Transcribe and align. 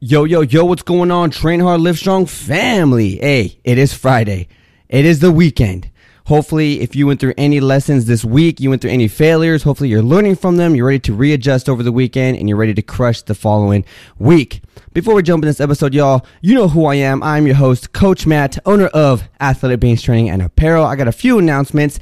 Yo, 0.00 0.22
yo, 0.22 0.42
yo, 0.42 0.64
what's 0.64 0.82
going 0.82 1.10
on? 1.10 1.28
Train 1.28 1.58
Hard, 1.58 1.80
Live 1.80 1.98
Strong 1.98 2.26
family. 2.26 3.16
Hey, 3.16 3.58
it 3.64 3.78
is 3.78 3.92
Friday. 3.92 4.46
It 4.88 5.04
is 5.04 5.18
the 5.18 5.32
weekend. 5.32 5.90
Hopefully, 6.26 6.82
if 6.82 6.94
you 6.94 7.08
went 7.08 7.18
through 7.18 7.34
any 7.36 7.58
lessons 7.58 8.04
this 8.04 8.24
week, 8.24 8.60
you 8.60 8.70
went 8.70 8.80
through 8.80 8.92
any 8.92 9.08
failures, 9.08 9.64
hopefully 9.64 9.88
you're 9.88 10.00
learning 10.00 10.36
from 10.36 10.56
them, 10.56 10.76
you're 10.76 10.86
ready 10.86 11.00
to 11.00 11.12
readjust 11.12 11.68
over 11.68 11.82
the 11.82 11.90
weekend, 11.90 12.38
and 12.38 12.48
you're 12.48 12.56
ready 12.56 12.74
to 12.74 12.80
crush 12.80 13.22
the 13.22 13.34
following 13.34 13.84
week. 14.20 14.62
Before 14.92 15.16
we 15.16 15.22
jump 15.24 15.42
in 15.42 15.48
this 15.48 15.60
episode, 15.60 15.92
y'all, 15.92 16.24
you 16.42 16.54
know 16.54 16.68
who 16.68 16.86
I 16.86 16.94
am. 16.94 17.20
I'm 17.20 17.46
your 17.46 17.56
host, 17.56 17.92
Coach 17.92 18.24
Matt, 18.24 18.56
owner 18.64 18.86
of 18.86 19.28
Athletic 19.40 19.80
Beings 19.80 20.02
Training 20.02 20.30
and 20.30 20.42
Apparel. 20.42 20.84
I 20.84 20.94
got 20.94 21.08
a 21.08 21.12
few 21.12 21.40
announcements. 21.40 21.98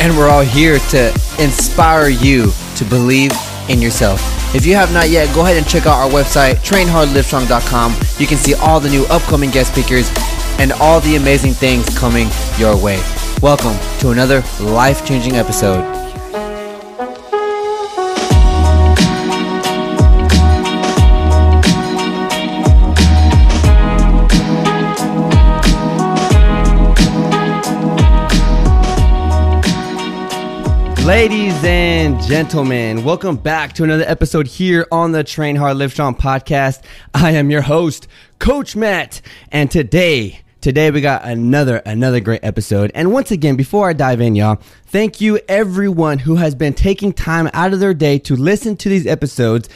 And 0.00 0.16
we're 0.16 0.28
all 0.28 0.42
here 0.42 0.78
to 0.78 1.08
inspire 1.40 2.08
you 2.08 2.52
to 2.76 2.84
believe 2.84 3.32
in 3.68 3.80
yourself. 3.80 4.20
If 4.54 4.66
you 4.66 4.74
have 4.74 4.92
not 4.92 5.10
yet, 5.10 5.34
go 5.34 5.42
ahead 5.42 5.56
and 5.56 5.66
check 5.66 5.86
out 5.86 5.98
our 5.98 6.10
website, 6.10 6.56
trainhardlivestrong.com. 6.56 7.96
You 8.18 8.26
can 8.26 8.38
see 8.38 8.54
all 8.54 8.80
the 8.80 8.90
new 8.90 9.04
upcoming 9.06 9.50
guest 9.50 9.72
speakers 9.72 10.10
and 10.58 10.72
all 10.72 11.00
the 11.00 11.16
amazing 11.16 11.54
things 11.54 11.88
coming 11.98 12.28
your 12.58 12.76
way. 12.76 13.02
Welcome 13.42 13.76
to 14.00 14.10
another 14.10 14.42
life 14.60 15.04
changing 15.04 15.36
episode. 15.36 16.03
Ladies 31.04 31.62
and 31.62 32.18
gentlemen, 32.22 33.04
welcome 33.04 33.36
back 33.36 33.74
to 33.74 33.84
another 33.84 34.04
episode 34.06 34.46
here 34.46 34.86
on 34.90 35.12
the 35.12 35.22
Train 35.22 35.54
Hard 35.54 35.76
Live 35.76 35.92
Strong 35.92 36.14
podcast. 36.14 36.82
I 37.12 37.32
am 37.32 37.50
your 37.50 37.60
host, 37.60 38.08
Coach 38.38 38.74
Matt, 38.74 39.20
and 39.52 39.70
today, 39.70 40.40
today 40.62 40.90
we 40.90 41.02
got 41.02 41.22
another 41.26 41.82
another 41.84 42.20
great 42.20 42.42
episode. 42.42 42.90
And 42.94 43.12
once 43.12 43.30
again, 43.30 43.54
before 43.54 43.86
I 43.86 43.92
dive 43.92 44.22
in, 44.22 44.34
y'all, 44.34 44.62
thank 44.86 45.20
you 45.20 45.38
everyone 45.46 46.20
who 46.20 46.36
has 46.36 46.54
been 46.54 46.72
taking 46.72 47.12
time 47.12 47.50
out 47.52 47.74
of 47.74 47.80
their 47.80 47.92
day 47.92 48.18
to 48.20 48.34
listen 48.34 48.74
to 48.78 48.88
these 48.88 49.06
episodes. 49.06 49.68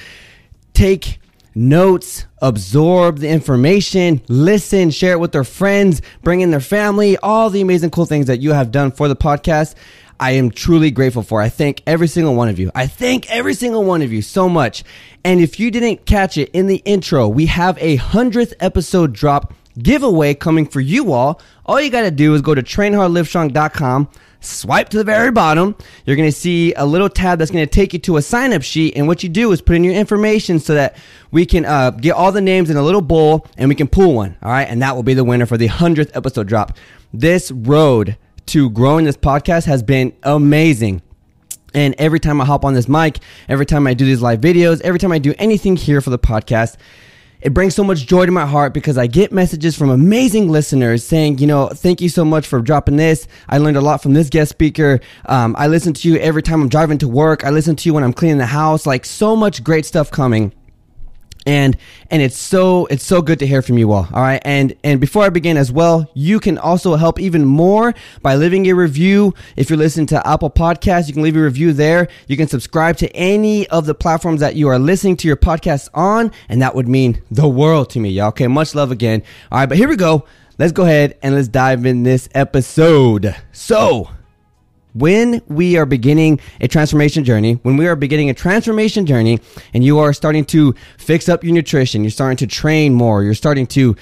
Take 0.72 1.21
notes, 1.55 2.25
absorb 2.41 3.19
the 3.19 3.28
information, 3.28 4.22
listen, 4.28 4.91
share 4.91 5.12
it 5.12 5.21
with 5.21 5.33
their 5.33 5.45
friends, 5.45 6.00
bring 6.22 6.41
in 6.41 6.53
their 6.53 6.60
family, 6.60 7.19
all 7.19 7.50
the 7.50 7.60
amazing 7.60 7.91
cool 7.91 8.06
things 8.06 8.27
that 8.27 8.41
you 8.41 8.53
have 8.53 8.71
done 8.71 8.91
for 8.91 9.09
the 9.09 9.16
podcast. 9.16 9.75
I 10.20 10.32
am 10.32 10.50
truly 10.50 10.90
grateful 10.90 11.22
for. 11.22 11.40
I 11.40 11.48
thank 11.48 11.82
every 11.86 12.08
single 12.08 12.34
one 12.34 12.48
of 12.48 12.58
you. 12.58 12.70
I 12.74 12.86
thank 12.86 13.30
every 13.30 13.54
single 13.54 13.84
one 13.84 14.02
of 14.02 14.12
you 14.12 14.22
so 14.22 14.48
much. 14.48 14.82
And 15.24 15.40
if 15.40 15.60
you 15.60 15.70
didn't 15.70 16.06
catch 16.06 16.36
it 16.36 16.50
in 16.50 16.66
the 16.66 16.82
intro, 16.84 17.28
we 17.28 17.46
have 17.46 17.78
a 17.78 17.96
hundredth 17.96 18.54
episode 18.60 19.12
drop 19.12 19.54
giveaway 19.78 20.34
coming 20.34 20.66
for 20.66 20.80
you 20.80 21.12
all. 21.12 21.40
All 21.66 21.80
you 21.80 21.90
got 21.90 22.02
to 22.02 22.10
do 22.10 22.34
is 22.34 22.42
go 22.42 22.54
to 22.54 22.62
trainhardlivestrong.com, 22.62 24.08
swipe 24.40 24.88
to 24.88 24.98
the 24.98 25.04
very 25.04 25.30
bottom. 25.30 25.76
You're 26.04 26.16
going 26.16 26.28
to 26.28 26.36
see 26.36 26.74
a 26.74 26.84
little 26.84 27.08
tab 27.08 27.38
that's 27.38 27.50
going 27.50 27.64
to 27.64 27.70
take 27.70 27.92
you 27.92 27.98
to 28.00 28.16
a 28.16 28.22
sign 28.22 28.52
up 28.52 28.62
sheet. 28.62 28.96
And 28.96 29.06
what 29.06 29.22
you 29.22 29.28
do 29.28 29.52
is 29.52 29.60
put 29.60 29.76
in 29.76 29.84
your 29.84 29.94
information 29.94 30.58
so 30.58 30.74
that 30.74 30.96
we 31.30 31.46
can 31.46 31.64
uh, 31.64 31.90
get 31.90 32.12
all 32.12 32.32
the 32.32 32.40
names 32.40 32.70
in 32.70 32.76
a 32.76 32.82
little 32.82 33.02
bowl 33.02 33.46
and 33.56 33.68
we 33.68 33.76
can 33.76 33.86
pull 33.86 34.14
one. 34.14 34.36
All 34.42 34.50
right. 34.50 34.68
And 34.68 34.82
that 34.82 34.96
will 34.96 35.04
be 35.04 35.14
the 35.14 35.24
winner 35.24 35.46
for 35.46 35.56
the 35.56 35.68
hundredth 35.68 36.16
episode 36.16 36.48
drop. 36.48 36.76
This 37.12 37.52
road 37.52 38.16
to 38.48 38.70
growing 38.70 39.04
this 39.04 39.16
podcast 39.16 39.64
has 39.66 39.82
been 39.82 40.12
amazing. 40.22 41.03
And 41.75 41.94
every 41.98 42.19
time 42.19 42.41
I 42.41 42.44
hop 42.44 42.64
on 42.64 42.75
this 42.75 42.88
mic, 42.88 43.19
every 43.48 43.66
time 43.66 43.86
I 43.86 43.94
do 43.94 44.04
these 44.04 44.22
live 44.22 44.41
videos, 44.41 44.81
every 44.81 44.98
time 44.98 45.12
I 45.12 45.19
do 45.19 45.34
anything 45.38 45.76
here 45.76 46.00
for 46.00 46.10
the 46.10 46.19
podcast, 46.19 46.76
it 47.41 47.54
brings 47.54 47.75
so 47.75 47.84
much 47.84 48.06
joy 48.06 48.26
to 48.26 48.32
my 48.32 48.47
heart 48.47 48.75
because 48.75 48.98
I 48.98 49.06
get 49.06 49.31
messages 49.31 49.76
from 49.76 49.91
amazing 49.91 50.48
listeners 50.48 51.04
saying, 51.04 51.38
you 51.38 51.47
know, 51.47 51.69
thank 51.69 52.00
you 52.00 52.09
so 52.09 52.25
much 52.25 52.47
for 52.47 52.60
dropping 52.60 52.97
this. 52.97 53.28
I 53.48 53.59
learned 53.59 53.76
a 53.76 53.81
lot 53.81 54.03
from 54.03 54.14
this 54.14 54.28
guest 54.28 54.50
speaker. 54.50 54.98
Um, 55.26 55.54
I 55.59 55.69
listen 55.69 55.92
to 55.92 56.09
you 56.09 56.19
every 56.19 56.42
time 56.42 56.60
I'm 56.62 56.69
driving 56.69 56.98
to 56.98 57.09
work. 57.09 57.44
I 57.44 57.50
listen 57.50 57.76
to 57.76 57.88
you 57.88 57.94
when 57.94 58.03
I'm 58.03 58.12
cleaning 58.12 58.38
the 58.38 58.47
house. 58.47 58.86
Like 58.86 59.04
so 59.04 59.36
much 59.36 59.62
great 59.62 59.86
stuff 59.86 60.10
coming 60.10 60.53
and 61.47 61.76
and 62.10 62.22
it's 62.22 62.37
so 62.37 62.87
it's 62.87 63.04
so 63.04 63.22
good 63.22 63.38
to 63.38 63.47
hear 63.47 63.62
from 63.62 63.78
you 63.78 63.93
all 63.93 64.09
all 64.12 64.22
right? 64.22 64.41
And 64.44 64.75
and 64.84 65.00
before 65.00 65.25
i 65.25 65.28
begin 65.28 65.56
as 65.56 65.72
well 65.72 66.10
you 66.15 66.41
can 66.41 66.59
also 66.59 66.97
help 66.97 67.21
even 67.21 67.44
more 67.44 67.94
by 68.22 68.37
leaving 68.37 68.66
a 68.66 68.72
review. 68.75 69.34
If 69.56 69.71
you're 69.71 69.78
listening 69.78 70.06
to 70.09 70.27
apple 70.27 70.50
podcasts 70.50 71.09
you 71.09 71.15
can 71.15 71.22
leave 71.22 71.37
a 71.37 71.43
review 71.43 71.72
there. 71.72 72.09
You 72.27 72.37
can 72.37 72.48
subscribe 72.48 72.97
to 72.98 73.09
any 73.15 73.66
of 73.69 73.87
the 73.87 73.94
platforms 73.94 74.41
that 74.41 74.56
you 74.56 74.69
are 74.69 74.78
listening 74.78 75.16
to 75.19 75.28
your 75.28 75.37
podcast 75.37 75.88
on 75.94 76.32
and 76.48 76.62
that 76.62 76.75
would 76.75 76.88
mean 76.88 77.22
the 77.31 77.48
world 77.48 77.91
to 77.91 78.00
me 78.00 78.10
y'all. 78.10 78.28
Okay 78.28 78.47
much 78.47 78.74
love 78.74 78.91
again. 78.91 79.22
All 79.51 79.59
right 79.59 79.68
but 79.68 79.78
here 79.78 79.89
we 79.89 79.97
go. 79.97 80.24
Let's 80.59 80.72
go 80.72 80.83
ahead 80.83 81.16
and 81.22 81.36
let's 81.36 81.47
dive 81.47 81.86
in 81.86 82.03
this 82.03 82.28
episode. 82.34 83.36
So 83.53 84.10
when 84.98 85.41
we 85.47 85.77
are 85.77 85.86
beginning 85.86 86.41
a 86.60 86.68
transformation 86.68 87.24
journey, 87.24 87.54
when 87.62 87.77
we 87.77 87.86
are 87.86 87.97
beginning 87.97 88.30
a 88.30 88.34
transformation 88.34 89.06
journey 89.06 89.41
and 89.72 89.84
you 89.84 89.98
are 89.98 90.12
starting 90.12 90.45
to 90.47 90.74
fix 90.98 91.28
up 91.28 91.45
your 91.45 91.54
nutrition, 91.54 92.03
you're 92.03 92.10
starting 92.10 92.36
to 92.36 92.47
train 92.47 92.95
more, 92.95 93.22
you're 93.22 93.34
starting 93.34 93.66
to 93.68 93.97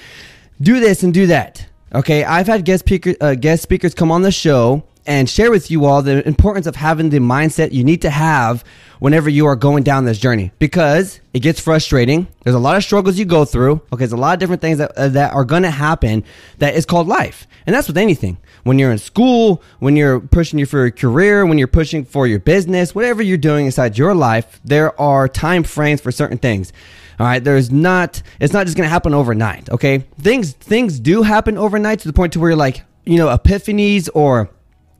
do 0.59 0.79
this 0.79 1.03
and 1.03 1.13
do 1.13 1.27
that. 1.27 1.67
Okay, 1.93 2.23
I've 2.23 2.47
had 2.47 2.65
guest, 2.65 2.85
speaker, 2.85 3.13
uh, 3.21 3.35
guest 3.35 3.63
speakers 3.63 3.93
come 3.93 4.11
on 4.11 4.21
the 4.21 4.31
show 4.31 4.83
and 5.05 5.29
share 5.29 5.49
with 5.49 5.71
you 5.71 5.85
all 5.85 6.01
the 6.01 6.27
importance 6.27 6.67
of 6.67 6.75
having 6.75 7.09
the 7.09 7.19
mindset 7.19 7.71
you 7.71 7.83
need 7.83 8.01
to 8.01 8.09
have 8.09 8.63
whenever 8.99 9.29
you 9.29 9.45
are 9.45 9.55
going 9.55 9.83
down 9.83 10.03
this 10.03 10.19
journey 10.19 10.51
because 10.59 11.21
it 11.33 11.39
gets 11.39 11.61
frustrating. 11.61 12.27
There's 12.43 12.55
a 12.55 12.59
lot 12.59 12.75
of 12.75 12.83
struggles 12.83 13.17
you 13.17 13.23
go 13.23 13.45
through. 13.45 13.81
Okay, 13.93 13.99
there's 13.99 14.11
a 14.11 14.17
lot 14.17 14.33
of 14.33 14.39
different 14.39 14.61
things 14.61 14.79
that, 14.79 14.91
uh, 14.97 15.07
that 15.09 15.33
are 15.33 15.45
going 15.45 15.63
to 15.63 15.71
happen 15.71 16.25
that 16.57 16.75
is 16.75 16.85
called 16.85 17.07
life. 17.07 17.47
And 17.65 17.73
that's 17.73 17.87
with 17.87 17.97
anything. 17.97 18.37
When 18.63 18.79
you're 18.79 18.91
in 18.91 18.97
school, 18.97 19.61
when 19.79 19.95
you're 19.95 20.19
pushing 20.19 20.63
for 20.65 20.85
a 20.85 20.91
career, 20.91 21.45
when 21.45 21.57
you're 21.57 21.67
pushing 21.67 22.03
for 22.03 22.27
your 22.27 22.39
business, 22.39 22.93
whatever 22.93 23.21
you're 23.21 23.37
doing 23.37 23.65
inside 23.65 23.97
your 23.97 24.13
life, 24.13 24.59
there 24.63 24.99
are 24.99 25.27
time 25.27 25.63
frames 25.63 26.01
for 26.01 26.11
certain 26.11 26.37
things. 26.37 26.73
All 27.19 27.25
right, 27.25 27.43
there's 27.43 27.71
not. 27.71 28.21
It's 28.39 28.53
not 28.53 28.65
just 28.65 28.77
gonna 28.77 28.89
happen 28.89 29.13
overnight. 29.13 29.69
Okay, 29.69 29.99
things 30.19 30.53
things 30.53 30.99
do 30.99 31.23
happen 31.23 31.57
overnight 31.57 31.99
to 31.99 32.07
the 32.07 32.13
point 32.13 32.33
to 32.33 32.39
where 32.39 32.51
you're 32.51 32.57
like, 32.57 32.83
you 33.05 33.17
know, 33.17 33.27
epiphanies 33.35 34.09
or 34.13 34.49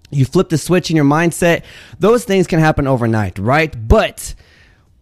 you 0.10 0.26
flip 0.26 0.50
the 0.50 0.58
switch 0.58 0.90
in 0.90 0.96
your 0.96 1.06
mindset. 1.06 1.64
Those 2.00 2.24
things 2.24 2.48
can 2.48 2.60
happen 2.60 2.88
overnight, 2.88 3.38
right? 3.38 3.88
But 3.88 4.34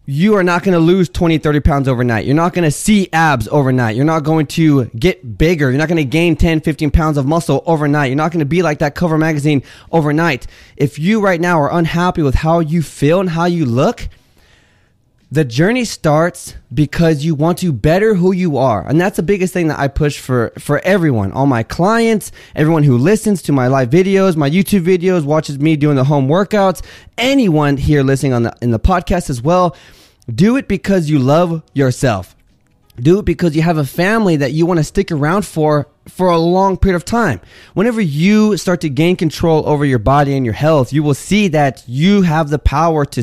you 0.06 0.36
are 0.36 0.44
not 0.44 0.62
going 0.62 0.72
to 0.72 0.78
lose 0.78 1.08
20, 1.08 1.38
30 1.38 1.60
pounds 1.60 1.88
overnight. 1.88 2.24
You're 2.26 2.36
not 2.36 2.54
going 2.54 2.64
to 2.64 2.70
see 2.70 3.08
abs 3.12 3.48
overnight. 3.48 3.96
You're 3.96 4.04
not 4.04 4.22
going 4.22 4.46
to 4.46 4.84
get 4.86 5.36
bigger. 5.36 5.68
You're 5.70 5.78
not 5.78 5.88
going 5.88 5.96
to 5.96 6.04
gain 6.04 6.36
10, 6.36 6.60
15 6.60 6.92
pounds 6.92 7.16
of 7.16 7.26
muscle 7.26 7.64
overnight. 7.66 8.10
You're 8.10 8.16
not 8.16 8.30
going 8.30 8.40
to 8.40 8.46
be 8.46 8.62
like 8.62 8.78
that 8.78 8.94
cover 8.94 9.18
magazine 9.18 9.64
overnight. 9.90 10.46
If 10.76 10.98
you 10.98 11.20
right 11.20 11.40
now 11.40 11.60
are 11.60 11.72
unhappy 11.72 12.22
with 12.22 12.36
how 12.36 12.60
you 12.60 12.82
feel 12.82 13.20
and 13.20 13.30
how 13.30 13.46
you 13.46 13.66
look, 13.66 14.08
the 15.36 15.44
journey 15.44 15.84
starts 15.84 16.54
because 16.72 17.22
you 17.22 17.34
want 17.34 17.58
to 17.58 17.70
better 17.70 18.14
who 18.14 18.32
you 18.32 18.56
are. 18.56 18.88
And 18.88 18.98
that's 18.98 19.18
the 19.18 19.22
biggest 19.22 19.52
thing 19.52 19.68
that 19.68 19.78
I 19.78 19.86
push 19.86 20.18
for, 20.18 20.50
for 20.58 20.78
everyone, 20.78 21.30
all 21.32 21.44
my 21.44 21.62
clients, 21.62 22.32
everyone 22.54 22.84
who 22.84 22.96
listens 22.96 23.42
to 23.42 23.52
my 23.52 23.66
live 23.66 23.90
videos, 23.90 24.34
my 24.34 24.48
YouTube 24.48 24.86
videos, 24.86 25.24
watches 25.24 25.58
me 25.58 25.76
doing 25.76 25.96
the 25.96 26.04
home 26.04 26.26
workouts, 26.26 26.82
anyone 27.18 27.76
here 27.76 28.02
listening 28.02 28.32
on 28.32 28.44
the, 28.44 28.56
in 28.62 28.70
the 28.70 28.80
podcast 28.80 29.28
as 29.28 29.42
well. 29.42 29.76
Do 30.34 30.56
it 30.56 30.68
because 30.68 31.10
you 31.10 31.18
love 31.18 31.62
yourself. 31.74 32.34
Do 32.98 33.18
it 33.18 33.26
because 33.26 33.54
you 33.54 33.60
have 33.60 33.76
a 33.76 33.84
family 33.84 34.36
that 34.36 34.52
you 34.52 34.64
want 34.64 34.78
to 34.78 34.84
stick 34.84 35.12
around 35.12 35.44
for 35.44 35.86
for 36.08 36.30
a 36.30 36.38
long 36.38 36.78
period 36.78 36.96
of 36.96 37.04
time. 37.04 37.42
Whenever 37.74 38.00
you 38.00 38.56
start 38.56 38.80
to 38.80 38.88
gain 38.88 39.16
control 39.16 39.68
over 39.68 39.84
your 39.84 39.98
body 39.98 40.34
and 40.34 40.46
your 40.46 40.54
health, 40.54 40.94
you 40.94 41.02
will 41.02 41.12
see 41.12 41.48
that 41.48 41.84
you 41.86 42.22
have 42.22 42.48
the 42.48 42.58
power 42.58 43.04
to 43.04 43.22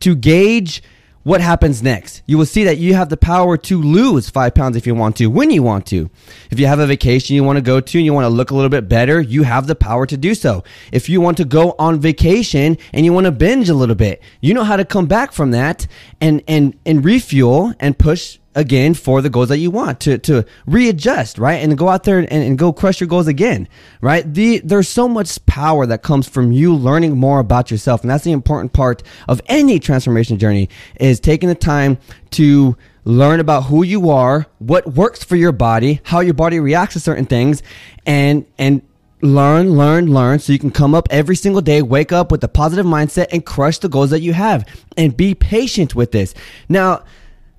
to 0.00 0.14
gauge 0.14 0.82
what 1.26 1.40
happens 1.40 1.82
next. 1.82 2.22
You 2.26 2.38
will 2.38 2.46
see 2.46 2.62
that 2.62 2.78
you 2.78 2.94
have 2.94 3.08
the 3.08 3.16
power 3.16 3.56
to 3.56 3.82
lose 3.82 4.30
five 4.30 4.54
pounds 4.54 4.76
if 4.76 4.86
you 4.86 4.94
want 4.94 5.16
to, 5.16 5.26
when 5.26 5.50
you 5.50 5.60
want 5.60 5.84
to. 5.86 6.08
If 6.52 6.60
you 6.60 6.66
have 6.66 6.78
a 6.78 6.86
vacation 6.86 7.34
you 7.34 7.42
want 7.42 7.56
to 7.56 7.62
go 7.62 7.80
to 7.80 7.98
and 7.98 8.04
you 8.04 8.12
want 8.12 8.26
to 8.26 8.28
look 8.28 8.52
a 8.52 8.54
little 8.54 8.68
bit 8.68 8.88
better, 8.88 9.20
you 9.20 9.42
have 9.42 9.66
the 9.66 9.74
power 9.74 10.06
to 10.06 10.16
do 10.16 10.36
so. 10.36 10.62
If 10.92 11.08
you 11.08 11.20
want 11.20 11.38
to 11.38 11.44
go 11.44 11.74
on 11.80 11.98
vacation 11.98 12.78
and 12.92 13.04
you 13.04 13.12
want 13.12 13.26
to 13.26 13.32
binge 13.32 13.68
a 13.68 13.74
little 13.74 13.96
bit, 13.96 14.22
you 14.40 14.54
know 14.54 14.62
how 14.62 14.76
to 14.76 14.84
come 14.84 15.06
back 15.06 15.32
from 15.32 15.50
that 15.50 15.88
and, 16.20 16.44
and, 16.46 16.78
and 16.86 17.04
refuel 17.04 17.74
and 17.80 17.98
push 17.98 18.38
again 18.56 18.94
for 18.94 19.22
the 19.22 19.30
goals 19.30 19.50
that 19.50 19.58
you 19.58 19.70
want 19.70 20.00
to, 20.00 20.18
to 20.18 20.44
readjust, 20.66 21.38
right? 21.38 21.56
And 21.56 21.76
go 21.78 21.88
out 21.88 22.02
there 22.02 22.18
and, 22.18 22.28
and 22.32 22.58
go 22.58 22.72
crush 22.72 23.00
your 23.00 23.06
goals 23.06 23.28
again, 23.28 23.68
right? 24.00 24.32
The, 24.32 24.58
there's 24.64 24.88
so 24.88 25.06
much 25.06 25.44
power 25.46 25.86
that 25.86 26.02
comes 26.02 26.26
from 26.26 26.50
you 26.50 26.74
learning 26.74 27.16
more 27.16 27.38
about 27.38 27.70
yourself. 27.70 28.00
And 28.00 28.10
that's 28.10 28.24
the 28.24 28.32
important 28.32 28.72
part 28.72 29.02
of 29.28 29.40
any 29.46 29.78
transformation 29.78 30.38
journey 30.38 30.68
is 30.98 31.20
taking 31.20 31.48
the 31.48 31.54
time 31.54 31.98
to 32.30 32.76
learn 33.04 33.38
about 33.38 33.64
who 33.64 33.84
you 33.84 34.10
are, 34.10 34.46
what 34.58 34.86
works 34.94 35.22
for 35.22 35.36
your 35.36 35.52
body, 35.52 36.00
how 36.02 36.20
your 36.20 36.34
body 36.34 36.58
reacts 36.58 36.94
to 36.94 37.00
certain 37.00 37.26
things, 37.26 37.62
and, 38.04 38.44
and, 38.58 38.82
learn, 39.22 39.76
learn, 39.76 40.12
learn 40.12 40.38
so 40.38 40.52
you 40.52 40.58
can 40.58 40.70
come 40.70 40.94
up 40.94 41.08
every 41.10 41.36
single 41.36 41.62
day, 41.62 41.80
wake 41.80 42.12
up 42.12 42.30
with 42.30 42.44
a 42.44 42.48
positive 42.48 42.84
mindset 42.84 43.26
and 43.32 43.46
crush 43.46 43.78
the 43.78 43.88
goals 43.88 44.10
that 44.10 44.20
you 44.20 44.34
have 44.34 44.66
and 44.96 45.16
be 45.16 45.34
patient 45.34 45.94
with 45.94 46.12
this. 46.12 46.34
Now, 46.68 47.02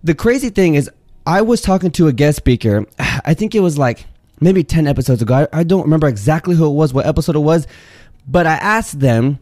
the 0.03 0.15
crazy 0.15 0.49
thing 0.49 0.75
is, 0.75 0.89
I 1.25 1.41
was 1.41 1.61
talking 1.61 1.91
to 1.91 2.07
a 2.07 2.13
guest 2.13 2.38
speaker. 2.38 2.85
I 2.99 3.33
think 3.33 3.55
it 3.55 3.59
was 3.59 3.77
like 3.77 4.05
maybe 4.39 4.63
10 4.63 4.88
episodes 4.88 5.21
ago. 5.21 5.47
I, 5.51 5.59
I 5.59 5.63
don't 5.63 5.83
remember 5.83 6.07
exactly 6.07 6.55
who 6.55 6.67
it 6.67 6.73
was, 6.73 6.94
what 6.94 7.05
episode 7.05 7.35
it 7.35 7.39
was, 7.39 7.67
but 8.27 8.47
I 8.47 8.53
asked 8.53 8.99
them 8.99 9.39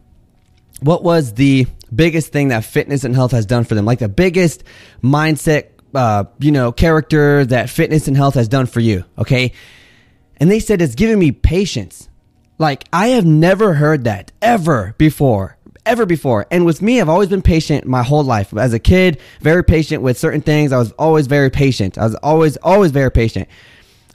what 0.81 1.03
was 1.03 1.33
the 1.33 1.67
biggest 1.93 2.31
thing 2.31 2.49
that 2.49 2.63
fitness 2.65 3.03
and 3.03 3.15
health 3.15 3.31
has 3.31 3.45
done 3.45 3.63
for 3.63 3.75
them, 3.75 3.85
like 3.85 3.99
the 3.99 4.09
biggest 4.09 4.63
mindset, 5.01 5.67
uh, 5.93 6.25
you 6.39 6.51
know, 6.51 6.71
character 6.71 7.45
that 7.45 7.69
fitness 7.69 8.07
and 8.07 8.17
health 8.17 8.33
has 8.33 8.47
done 8.47 8.65
for 8.65 8.79
you. 8.79 9.05
Okay. 9.17 9.53
And 10.37 10.51
they 10.51 10.59
said 10.59 10.81
it's 10.81 10.95
given 10.95 11.17
me 11.19 11.31
patience. 11.31 12.09
Like 12.57 12.87
I 12.91 13.07
have 13.09 13.25
never 13.25 13.73
heard 13.73 14.05
that 14.05 14.31
ever 14.41 14.95
before 14.97 15.54
ever 15.85 16.05
before. 16.05 16.45
And 16.51 16.65
with 16.65 16.81
me, 16.81 17.01
I've 17.01 17.09
always 17.09 17.29
been 17.29 17.41
patient 17.41 17.85
my 17.85 18.03
whole 18.03 18.23
life. 18.23 18.55
As 18.55 18.73
a 18.73 18.79
kid, 18.79 19.19
very 19.41 19.63
patient 19.63 20.01
with 20.01 20.17
certain 20.17 20.41
things. 20.41 20.71
I 20.71 20.77
was 20.77 20.91
always 20.93 21.27
very 21.27 21.49
patient. 21.49 21.97
I 21.97 22.03
was 22.03 22.15
always, 22.15 22.57
always 22.57 22.91
very 22.91 23.11
patient. 23.11 23.47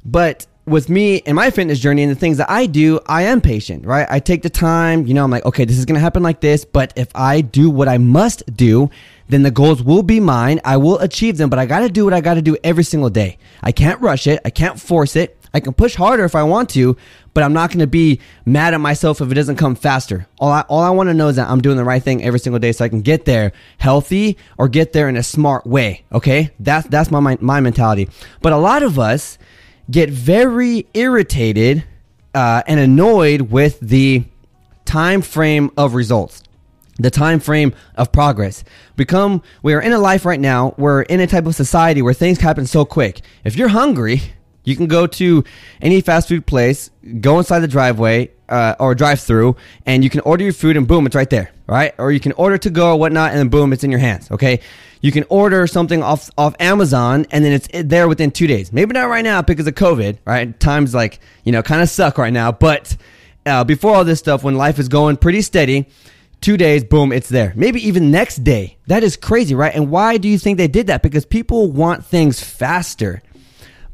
But 0.05 0.46
with 0.67 0.88
me 0.88 1.17
in 1.17 1.34
my 1.34 1.50
fitness 1.50 1.78
journey 1.78 2.02
and 2.02 2.11
the 2.11 2.17
things 2.17 2.37
that 2.37 2.50
I 2.50 2.67
do, 2.67 3.00
I 3.06 3.22
am 3.22 3.40
patient, 3.40 3.84
right? 3.84 4.06
I 4.08 4.20
take 4.20 4.43
the 4.43 4.50
time, 4.50 5.06
you 5.06 5.14
know, 5.14 5.25
I'm 5.25 5.31
like, 5.31 5.44
okay, 5.44 5.64
this 5.64 5.78
is 5.78 5.84
to 5.87 5.99
happen 5.99 6.22
like 6.22 6.40
this. 6.40 6.64
But 6.64 6.93
if 6.96 7.08
I 7.14 7.40
do 7.40 7.70
what 7.70 7.88
I 7.88 7.99
must 7.99 8.44
do, 8.56 8.90
then 9.28 9.43
the 9.43 9.50
goals 9.50 9.82
will 9.82 10.02
be 10.02 10.20
mine. 10.20 10.61
I 10.64 10.76
will 10.76 10.99
achieve 10.99 11.38
them, 11.38 11.50
but 11.50 11.58
I 11.58 11.66
got 11.66 11.81
to 11.81 11.88
do 11.88 12.05
what 12.05 12.14
I 12.14 12.20
got 12.20 12.34
to 12.34 12.43
do 12.43 12.56
every 12.62 12.84
single 12.84 13.11
day. 13.11 13.38
I 13.62 13.73
can't 13.73 14.00
rush 14.00 14.26
it. 14.26 14.40
I 14.44 14.50
can't 14.50 14.81
force 14.81 15.16
it. 15.16 15.37
I 15.52 15.61
can 15.61 15.73
push 15.73 15.94
harder 15.94 16.25
if 16.25 16.35
I 16.35 16.43
want 16.43 16.70
to, 16.70 16.97
but 17.35 17.43
I'm 17.43 17.52
not 17.52 17.70
going 17.70 17.81
to 17.81 17.87
be 17.87 18.20
mad 18.44 18.75
at 18.75 18.81
myself 18.81 19.20
if 19.20 19.31
it 19.31 19.35
doesn't 19.35 19.56
come 19.56 19.75
faster. 19.75 20.26
All 20.38 20.50
I, 20.50 20.62
all 20.62 20.81
I 20.81 20.91
want 20.91 21.08
to 21.08 21.14
know 21.14 21.29
is 21.29 21.37
that 21.37 21.49
I'm 21.49 21.61
doing 21.61 21.76
the 21.76 21.85
right 21.85 22.02
thing 22.02 22.23
every 22.23 22.38
single 22.38 22.58
day 22.58 22.73
so 22.73 22.85
I 22.85 22.88
can 22.88 23.02
get 23.02 23.25
there 23.25 23.52
healthy 23.79 24.37
or 24.58 24.69
get 24.69 24.93
there 24.93 25.08
in 25.08 25.17
a 25.17 25.23
smart 25.23 25.67
way. 25.67 26.05
Okay. 26.12 26.50
That's, 26.61 26.87
that's 26.88 27.11
my, 27.11 27.20
my, 27.20 27.38
my 27.41 27.61
mentality. 27.61 28.08
But 28.43 28.52
a 28.52 28.58
lot 28.58 28.82
of 28.82 28.99
us 28.99 29.38
get 29.91 30.11
very 30.11 30.87
irritated 30.94 31.85
uh, 32.35 32.62
and 32.67 32.79
annoyed 32.79 33.43
with 33.43 33.81
the 33.81 34.25
time 34.85 35.23
frame 35.23 35.70
of 35.76 35.94
results 35.94 36.43
the 36.99 37.11
time 37.11 37.41
frame 37.41 37.73
of 37.97 38.12
progress 38.12 38.62
become 38.97 39.43
we 39.62 39.73
are 39.73 39.81
in 39.81 39.93
a 39.93 39.99
life 39.99 40.25
right 40.25 40.41
now 40.41 40.75
we're 40.76 41.02
in 41.02 41.20
a 41.20 41.26
type 41.26 41.47
of 41.47 41.55
society 41.55 42.02
where 42.02 42.12
things 42.12 42.38
happen 42.38 42.67
so 42.67 42.85
quick 42.85 43.20
if 43.44 43.56
you're 43.56 43.69
hungry 43.69 44.20
you 44.70 44.76
can 44.76 44.87
go 44.87 45.06
to 45.06 45.44
any 45.82 46.00
fast 46.00 46.28
food 46.28 46.46
place, 46.46 46.90
go 47.20 47.38
inside 47.38 47.58
the 47.58 47.69
driveway 47.69 48.31
uh, 48.49 48.76
or 48.78 48.94
drive 48.94 49.20
through, 49.20 49.56
and 49.84 50.05
you 50.05 50.11
can 50.11 50.20
order 50.20 50.44
your 50.44 50.52
food, 50.52 50.76
and 50.76 50.87
boom, 50.87 51.06
it's 51.06 51.17
right 51.17 51.28
there, 51.28 51.52
right? 51.67 51.93
Or 51.99 52.12
you 52.12 52.20
can 52.20 52.32
order 52.32 52.56
to 52.58 52.70
go 52.70 52.93
or 52.93 52.99
whatnot, 52.99 53.31
and 53.31 53.38
then 53.38 53.49
boom, 53.49 53.72
it's 53.72 53.84
in 53.84 53.90
your 53.90 54.00
hands. 54.00 54.31
Okay, 54.31 54.61
you 55.00 55.12
can 55.12 55.25
order 55.28 55.67
something 55.67 56.02
off 56.02 56.31
off 56.38 56.55
Amazon, 56.61 57.26
and 57.31 57.44
then 57.44 57.52
it's 57.52 57.69
there 57.72 58.08
within 58.08 58.31
two 58.31 58.46
days. 58.46 58.72
Maybe 58.72 58.93
not 58.93 59.08
right 59.08 59.25
now 59.25 59.43
because 59.43 59.67
of 59.67 59.75
COVID, 59.75 60.19
right? 60.25 60.58
Times 60.61 60.94
like 60.94 61.20
you 61.44 61.52
know 61.52 61.62
kind 61.62 61.82
of 61.82 61.88
suck 61.88 62.19
right 62.19 62.32
now, 62.32 62.52
but 62.52 62.96
uh, 63.46 63.64
before 63.64 63.94
all 63.94 64.05
this 64.05 64.19
stuff, 64.19 64.44
when 64.44 64.56
life 64.56 64.78
is 64.78 64.88
going 64.88 65.16
pretty 65.16 65.43
steady. 65.43 65.88
Two 66.40 66.56
days, 66.56 66.84
boom, 66.84 67.12
it's 67.12 67.28
there. 67.28 67.52
Maybe 67.55 67.87
even 67.87 68.11
next 68.11 68.37
day. 68.37 68.78
That 68.87 69.05
is 69.05 69.14
crazy, 69.14 69.55
right? 69.55 69.75
And 69.75 69.90
why 69.90 70.16
do 70.16 70.26
you 70.26 70.38
think 70.38 70.56
they 70.56 70.69
did 70.69 70.87
that? 70.87 71.02
Because 71.02 71.26
people 71.26 71.70
want 71.70 72.06
things 72.06 72.43
faster. 72.43 73.20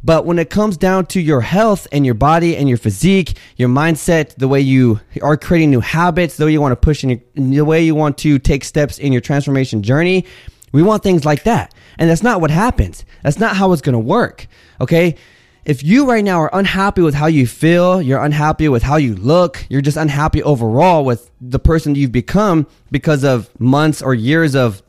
But 0.06 0.24
when 0.24 0.38
it 0.38 0.50
comes 0.50 0.76
down 0.76 1.06
to 1.06 1.20
your 1.20 1.40
health 1.40 1.88
and 1.90 2.06
your 2.06 2.14
body 2.14 2.56
and 2.56 2.68
your 2.68 2.78
physique, 2.78 3.36
your 3.56 3.68
mindset, 3.68 4.36
the 4.36 4.46
way 4.46 4.60
you 4.60 5.00
are 5.20 5.36
creating 5.36 5.72
new 5.72 5.80
habits, 5.80 6.36
the 6.36 6.44
way 6.44 6.52
you 6.52 6.60
want 6.60 6.70
to 6.70 6.76
push 6.76 7.02
in 7.02 7.10
your, 7.10 7.20
the 7.34 7.64
way 7.64 7.82
you 7.82 7.96
want 7.96 8.16
to 8.18 8.38
take 8.38 8.62
steps 8.62 8.98
in 8.98 9.12
your 9.12 9.20
transformation 9.20 9.82
journey, 9.82 10.24
we 10.70 10.80
want 10.80 11.02
things 11.02 11.24
like 11.24 11.42
that. 11.42 11.74
And 11.98 12.08
that's 12.08 12.22
not 12.22 12.40
what 12.40 12.52
happens. 12.52 13.04
That's 13.24 13.40
not 13.40 13.56
how 13.56 13.72
it's 13.72 13.82
going 13.82 13.94
to 13.94 13.98
work. 13.98 14.46
Okay. 14.80 15.16
If 15.64 15.82
you 15.82 16.08
right 16.08 16.22
now 16.22 16.38
are 16.38 16.50
unhappy 16.52 17.02
with 17.02 17.14
how 17.14 17.26
you 17.26 17.44
feel, 17.44 18.00
you're 18.00 18.22
unhappy 18.22 18.68
with 18.68 18.84
how 18.84 18.98
you 18.98 19.16
look, 19.16 19.66
you're 19.68 19.80
just 19.80 19.96
unhappy 19.96 20.40
overall 20.44 21.04
with 21.04 21.32
the 21.40 21.58
person 21.58 21.96
you've 21.96 22.12
become 22.12 22.68
because 22.92 23.24
of 23.24 23.50
months 23.60 24.00
or 24.00 24.14
years 24.14 24.54
of 24.54 24.84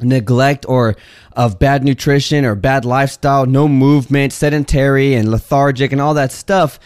neglect 0.00 0.64
or 0.68 0.96
of 1.32 1.58
bad 1.58 1.84
nutrition 1.84 2.44
or 2.44 2.54
bad 2.54 2.84
lifestyle, 2.84 3.46
no 3.46 3.68
movement, 3.68 4.32
sedentary 4.32 5.14
and 5.14 5.30
lethargic 5.30 5.92
and 5.92 6.00
all 6.00 6.14
that 6.14 6.32
stuff, 6.32 6.78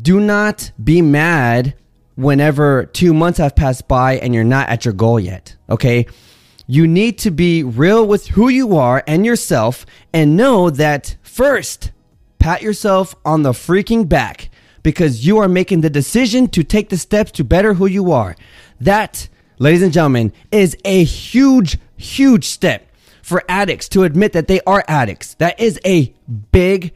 do 0.00 0.20
not 0.20 0.70
be 0.82 1.02
mad 1.02 1.74
whenever 2.14 2.86
two 2.86 3.14
months 3.14 3.38
have 3.38 3.54
passed 3.54 3.86
by 3.88 4.16
and 4.18 4.34
you're 4.34 4.44
not 4.44 4.68
at 4.68 4.84
your 4.84 4.94
goal 4.94 5.20
yet. 5.20 5.56
Okay. 5.68 6.06
You 6.66 6.86
need 6.86 7.18
to 7.18 7.30
be 7.30 7.62
real 7.62 8.06
with 8.06 8.28
who 8.28 8.48
you 8.48 8.76
are 8.76 9.04
and 9.06 9.24
yourself 9.24 9.86
and 10.12 10.36
know 10.36 10.68
that 10.70 11.16
first, 11.22 11.92
pat 12.38 12.60
yourself 12.60 13.14
on 13.24 13.42
the 13.42 13.52
freaking 13.52 14.08
back 14.08 14.50
because 14.82 15.26
you 15.26 15.38
are 15.38 15.48
making 15.48 15.80
the 15.80 15.90
decision 15.90 16.48
to 16.48 16.64
take 16.64 16.88
the 16.88 16.96
steps 16.96 17.30
to 17.32 17.44
better 17.44 17.74
who 17.74 17.86
you 17.86 18.10
are. 18.10 18.36
That, 18.80 19.28
ladies 19.58 19.82
and 19.82 19.92
gentlemen, 19.92 20.32
is 20.50 20.76
a 20.84 21.04
huge 21.04 21.78
huge 21.96 22.44
step 22.44 22.90
for 23.22 23.42
addicts 23.48 23.88
to 23.90 24.04
admit 24.04 24.32
that 24.34 24.48
they 24.48 24.60
are 24.66 24.84
addicts. 24.86 25.34
That 25.34 25.58
is 25.58 25.80
a 25.84 26.14
big, 26.52 26.92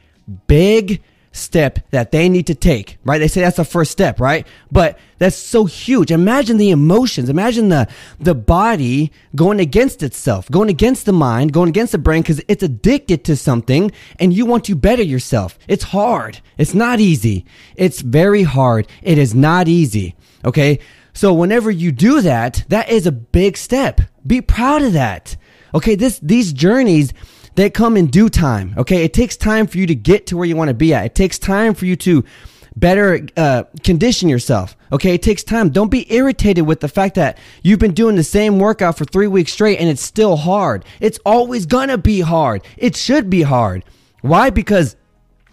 big 0.47 1.03
step 1.33 1.79
that 1.91 2.11
they 2.11 2.29
need 2.29 2.47
to 2.47 2.55
take, 2.55 2.99
right? 3.05 3.19
They 3.19 3.29
say 3.29 3.41
that's 3.41 3.57
the 3.57 3.65
first 3.65 3.91
step, 3.91 4.21
right? 4.21 4.47
But 4.71 4.99
that's 5.19 5.37
so 5.37 5.65
huge. 5.65 6.11
Imagine 6.11 6.57
the 6.57 6.71
emotions. 6.71 7.29
Imagine 7.29 7.69
the, 7.69 7.89
the 8.19 8.35
body 8.35 9.13
going 9.35 9.61
against 9.61 10.03
itself, 10.03 10.51
going 10.51 10.69
against 10.69 11.07
the 11.07 11.13
mind, 11.13 11.53
going 11.53 11.69
against 11.69 11.93
the 11.93 11.99
brain 11.99 12.23
because 12.23 12.43
it's 12.49 12.63
addicted 12.63 13.25
to 13.25 13.37
something 13.37 13.93
and 14.19 14.33
you 14.33 14.45
want 14.45 14.65
to 14.65 14.75
better 14.75 15.03
yourself. 15.03 15.59
It's 15.69 15.85
hard. 15.85 16.41
It's 16.59 16.75
not 16.75 17.01
easy. 17.01 17.45
It's 17.77 18.01
very 18.01 18.43
hard. 18.43 18.89
It 19.03 19.19
is 19.19 19.35
not 19.35 19.69
easy. 19.69 20.17
Okay. 20.45 20.81
So 21.13 21.33
whenever 21.35 21.71
you 21.71 21.93
do 21.93 22.21
that, 22.21 22.65
that 22.69 22.89
is 22.89 23.07
a 23.07 23.13
big 23.13 23.57
step. 23.57 24.01
Be 24.27 24.41
proud 24.41 24.83
of 24.83 24.93
that. 24.93 25.37
Okay, 25.75 25.95
this 25.95 26.19
these 26.21 26.53
journeys 26.53 27.13
they 27.55 27.71
come 27.71 27.97
in 27.97 28.07
due 28.07 28.29
time. 28.29 28.75
Okay. 28.77 29.05
It 29.05 29.13
takes 29.13 29.37
time 29.37 29.67
for 29.67 29.79
you 29.79 29.87
to 29.87 29.95
get 29.95 30.27
to 30.29 30.37
where 30.37 30.47
you 30.47 30.57
want 30.57 30.69
to 30.69 30.75
be 30.75 30.95
at. 30.95 31.05
It 31.05 31.15
takes 31.15 31.39
time 31.39 31.75
for 31.75 31.87
you 31.87 31.97
to 31.97 32.25
better 32.77 33.27
uh, 33.37 33.65
condition 33.83 34.29
yourself. 34.29 34.77
Okay, 34.93 35.15
it 35.15 35.23
takes 35.23 35.43
time. 35.43 35.71
Don't 35.71 35.91
be 35.91 36.11
irritated 36.13 36.67
with 36.67 36.81
the 36.81 36.89
fact 36.89 37.17
that 37.17 37.37
you've 37.63 37.79
been 37.79 37.93
doing 37.93 38.17
the 38.17 38.25
same 38.25 38.59
workout 38.59 38.97
for 38.97 39.05
three 39.05 39.27
weeks 39.27 39.53
straight 39.53 39.79
and 39.79 39.89
it's 39.89 40.03
still 40.03 40.37
hard. 40.37 40.85
It's 41.01 41.19
always 41.27 41.67
gonna 41.67 41.99
be 41.99 42.21
hard. 42.21 42.63
It 42.77 42.97
should 42.97 43.29
be 43.29 43.43
hard. 43.43 43.85
Why? 44.23 44.51
Because 44.51 44.97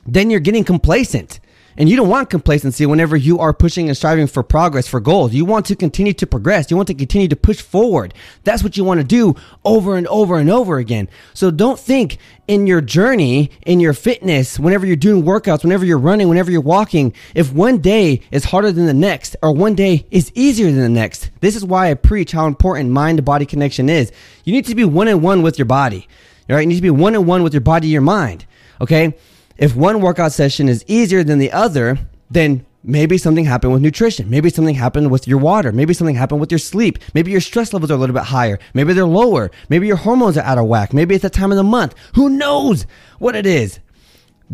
then 0.05 0.29
you're 0.29 0.39
getting 0.39 0.63
complacent. 0.63 1.39
And 1.77 1.87
you 1.87 1.95
don't 1.95 2.09
want 2.09 2.31
complacency 2.31 2.87
whenever 2.87 3.15
you 3.15 3.39
are 3.39 3.53
pushing 3.53 3.87
and 3.87 3.95
striving 3.95 4.25
for 4.25 4.41
progress, 4.41 4.87
for 4.87 4.99
goals. 4.99 5.33
You 5.33 5.45
want 5.45 5.67
to 5.67 5.75
continue 5.75 6.13
to 6.13 6.25
progress. 6.25 6.71
You 6.71 6.77
want 6.77 6.87
to 6.87 6.95
continue 6.95 7.27
to 7.27 7.35
push 7.35 7.61
forward. 7.61 8.15
That's 8.43 8.63
what 8.63 8.77
you 8.77 8.83
want 8.83 8.99
to 8.99 9.05
do 9.05 9.35
over 9.63 9.95
and 9.95 10.07
over 10.07 10.39
and 10.39 10.49
over 10.49 10.79
again. 10.79 11.07
So 11.35 11.51
don't 11.51 11.79
think 11.79 12.17
in 12.47 12.65
your 12.65 12.81
journey, 12.81 13.51
in 13.65 13.79
your 13.79 13.93
fitness, 13.93 14.59
whenever 14.59 14.87
you're 14.87 14.95
doing 14.95 15.23
workouts, 15.23 15.63
whenever 15.63 15.85
you're 15.85 15.99
running, 15.99 16.29
whenever 16.29 16.49
you're 16.49 16.61
walking, 16.61 17.13
if 17.35 17.53
one 17.53 17.77
day 17.77 18.21
is 18.31 18.45
harder 18.45 18.71
than 18.71 18.87
the 18.87 18.93
next 18.93 19.35
or 19.43 19.51
one 19.51 19.75
day 19.75 20.07
is 20.09 20.31
easier 20.33 20.71
than 20.71 20.81
the 20.81 20.89
next. 20.89 21.29
This 21.41 21.55
is 21.55 21.63
why 21.63 21.91
I 21.91 21.93
preach 21.93 22.31
how 22.31 22.47
important 22.47 22.89
mind 22.89 23.17
to 23.17 23.21
body 23.21 23.45
connection 23.45 23.87
is. 23.87 24.11
You 24.45 24.53
need 24.53 24.65
to 24.65 24.75
be 24.75 24.83
one 24.83 25.07
on 25.07 25.21
one 25.21 25.43
with 25.43 25.59
your 25.59 25.65
body. 25.65 26.07
All 26.49 26.55
right. 26.55 26.61
You 26.61 26.67
need 26.67 26.75
to 26.77 26.81
be 26.81 26.89
one 26.89 27.15
on 27.15 27.27
one 27.27 27.43
with 27.43 27.53
your 27.53 27.61
body, 27.61 27.87
your 27.87 28.01
mind. 28.01 28.45
Okay 28.81 29.15
if 29.57 29.75
one 29.75 30.01
workout 30.01 30.31
session 30.31 30.69
is 30.69 30.83
easier 30.87 31.23
than 31.23 31.39
the 31.39 31.51
other, 31.51 31.97
then 32.29 32.65
maybe 32.83 33.17
something 33.17 33.45
happened 33.45 33.73
with 33.73 33.81
nutrition. 33.81 34.29
Maybe 34.29 34.49
something 34.49 34.75
happened 34.75 35.11
with 35.11 35.27
your 35.27 35.39
water. 35.39 35.71
Maybe 35.71 35.93
something 35.93 36.15
happened 36.15 36.39
with 36.39 36.51
your 36.51 36.59
sleep. 36.59 36.99
Maybe 37.13 37.31
your 37.31 37.41
stress 37.41 37.73
levels 37.73 37.91
are 37.91 37.95
a 37.95 37.97
little 37.97 38.13
bit 38.13 38.23
higher. 38.23 38.59
Maybe 38.73 38.93
they're 38.93 39.05
lower. 39.05 39.51
Maybe 39.69 39.87
your 39.87 39.97
hormones 39.97 40.37
are 40.37 40.45
out 40.45 40.57
of 40.57 40.65
whack. 40.65 40.93
Maybe 40.93 41.15
it's 41.15 41.23
the 41.23 41.29
time 41.29 41.51
of 41.51 41.57
the 41.57 41.63
month. 41.63 41.95
Who 42.15 42.29
knows 42.29 42.85
what 43.19 43.35
it 43.35 43.45
is? 43.45 43.79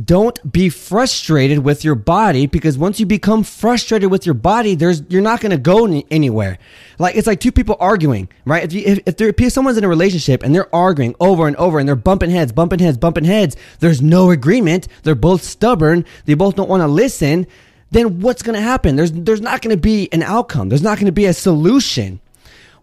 Don't 0.01 0.51
be 0.51 0.69
frustrated 0.69 1.59
with 1.59 1.83
your 1.83 1.93
body 1.93 2.47
because 2.47 2.77
once 2.77 3.00
you 3.00 3.05
become 3.05 3.43
frustrated 3.43 4.09
with 4.09 4.25
your 4.25 4.33
body, 4.33 4.73
there's 4.73 5.03
you're 5.09 5.21
not 5.21 5.39
going 5.39 5.51
to 5.51 5.57
go 5.57 5.85
anywhere. 6.09 6.57
Like 6.97 7.15
it's 7.15 7.27
like 7.27 7.39
two 7.39 7.51
people 7.51 7.77
arguing, 7.79 8.27
right? 8.45 8.63
If 8.63 8.73
you 8.73 8.83
if, 8.85 9.00
if, 9.05 9.17
there, 9.17 9.33
if 9.38 9.53
someone's 9.53 9.77
in 9.77 9.83
a 9.83 9.89
relationship 9.89 10.41
and 10.43 10.53
they're 10.53 10.73
arguing 10.73 11.15
over 11.19 11.47
and 11.47 11.55
over 11.57 11.77
and 11.77 11.88
they're 11.88 11.95
bumping 11.95 12.31
heads, 12.31 12.51
bumping 12.51 12.79
heads, 12.79 12.97
bumping 12.97 13.23
heads, 13.23 13.55
there's 13.79 14.01
no 14.01 14.31
agreement. 14.31 14.88
They're 15.03 15.15
both 15.15 15.43
stubborn. 15.43 16.05
They 16.25 16.33
both 16.33 16.55
don't 16.55 16.69
want 16.69 16.81
to 16.81 16.88
listen. 16.88 17.45
Then 17.91 18.19
what's 18.21 18.41
going 18.41 18.55
to 18.55 18.62
happen? 18.62 18.95
There's 18.95 19.12
there's 19.12 19.41
not 19.41 19.62
going 19.62 19.75
to 19.75 19.81
be 19.81 20.09
an 20.12 20.23
outcome. 20.23 20.69
There's 20.69 20.81
not 20.81 20.97
going 20.97 21.05
to 21.05 21.12
be 21.12 21.25
a 21.25 21.33
solution 21.33 22.19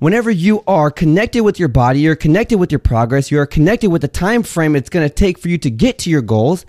whenever 0.00 0.30
you 0.30 0.64
are 0.66 0.90
connected 0.90 1.42
with 1.42 1.58
your 1.58 1.68
body, 1.68 2.00
you're 2.00 2.16
connected 2.16 2.58
with 2.58 2.72
your 2.72 2.78
progress, 2.78 3.30
you're 3.30 3.46
connected 3.46 3.90
with 3.90 4.02
the 4.02 4.08
time 4.08 4.42
frame 4.42 4.74
it's 4.74 4.90
going 4.90 5.06
to 5.06 5.14
take 5.14 5.38
for 5.38 5.48
you 5.48 5.58
to 5.58 5.70
get 5.70 5.98
to 5.98 6.10
your 6.10 6.22
goals, 6.22 6.66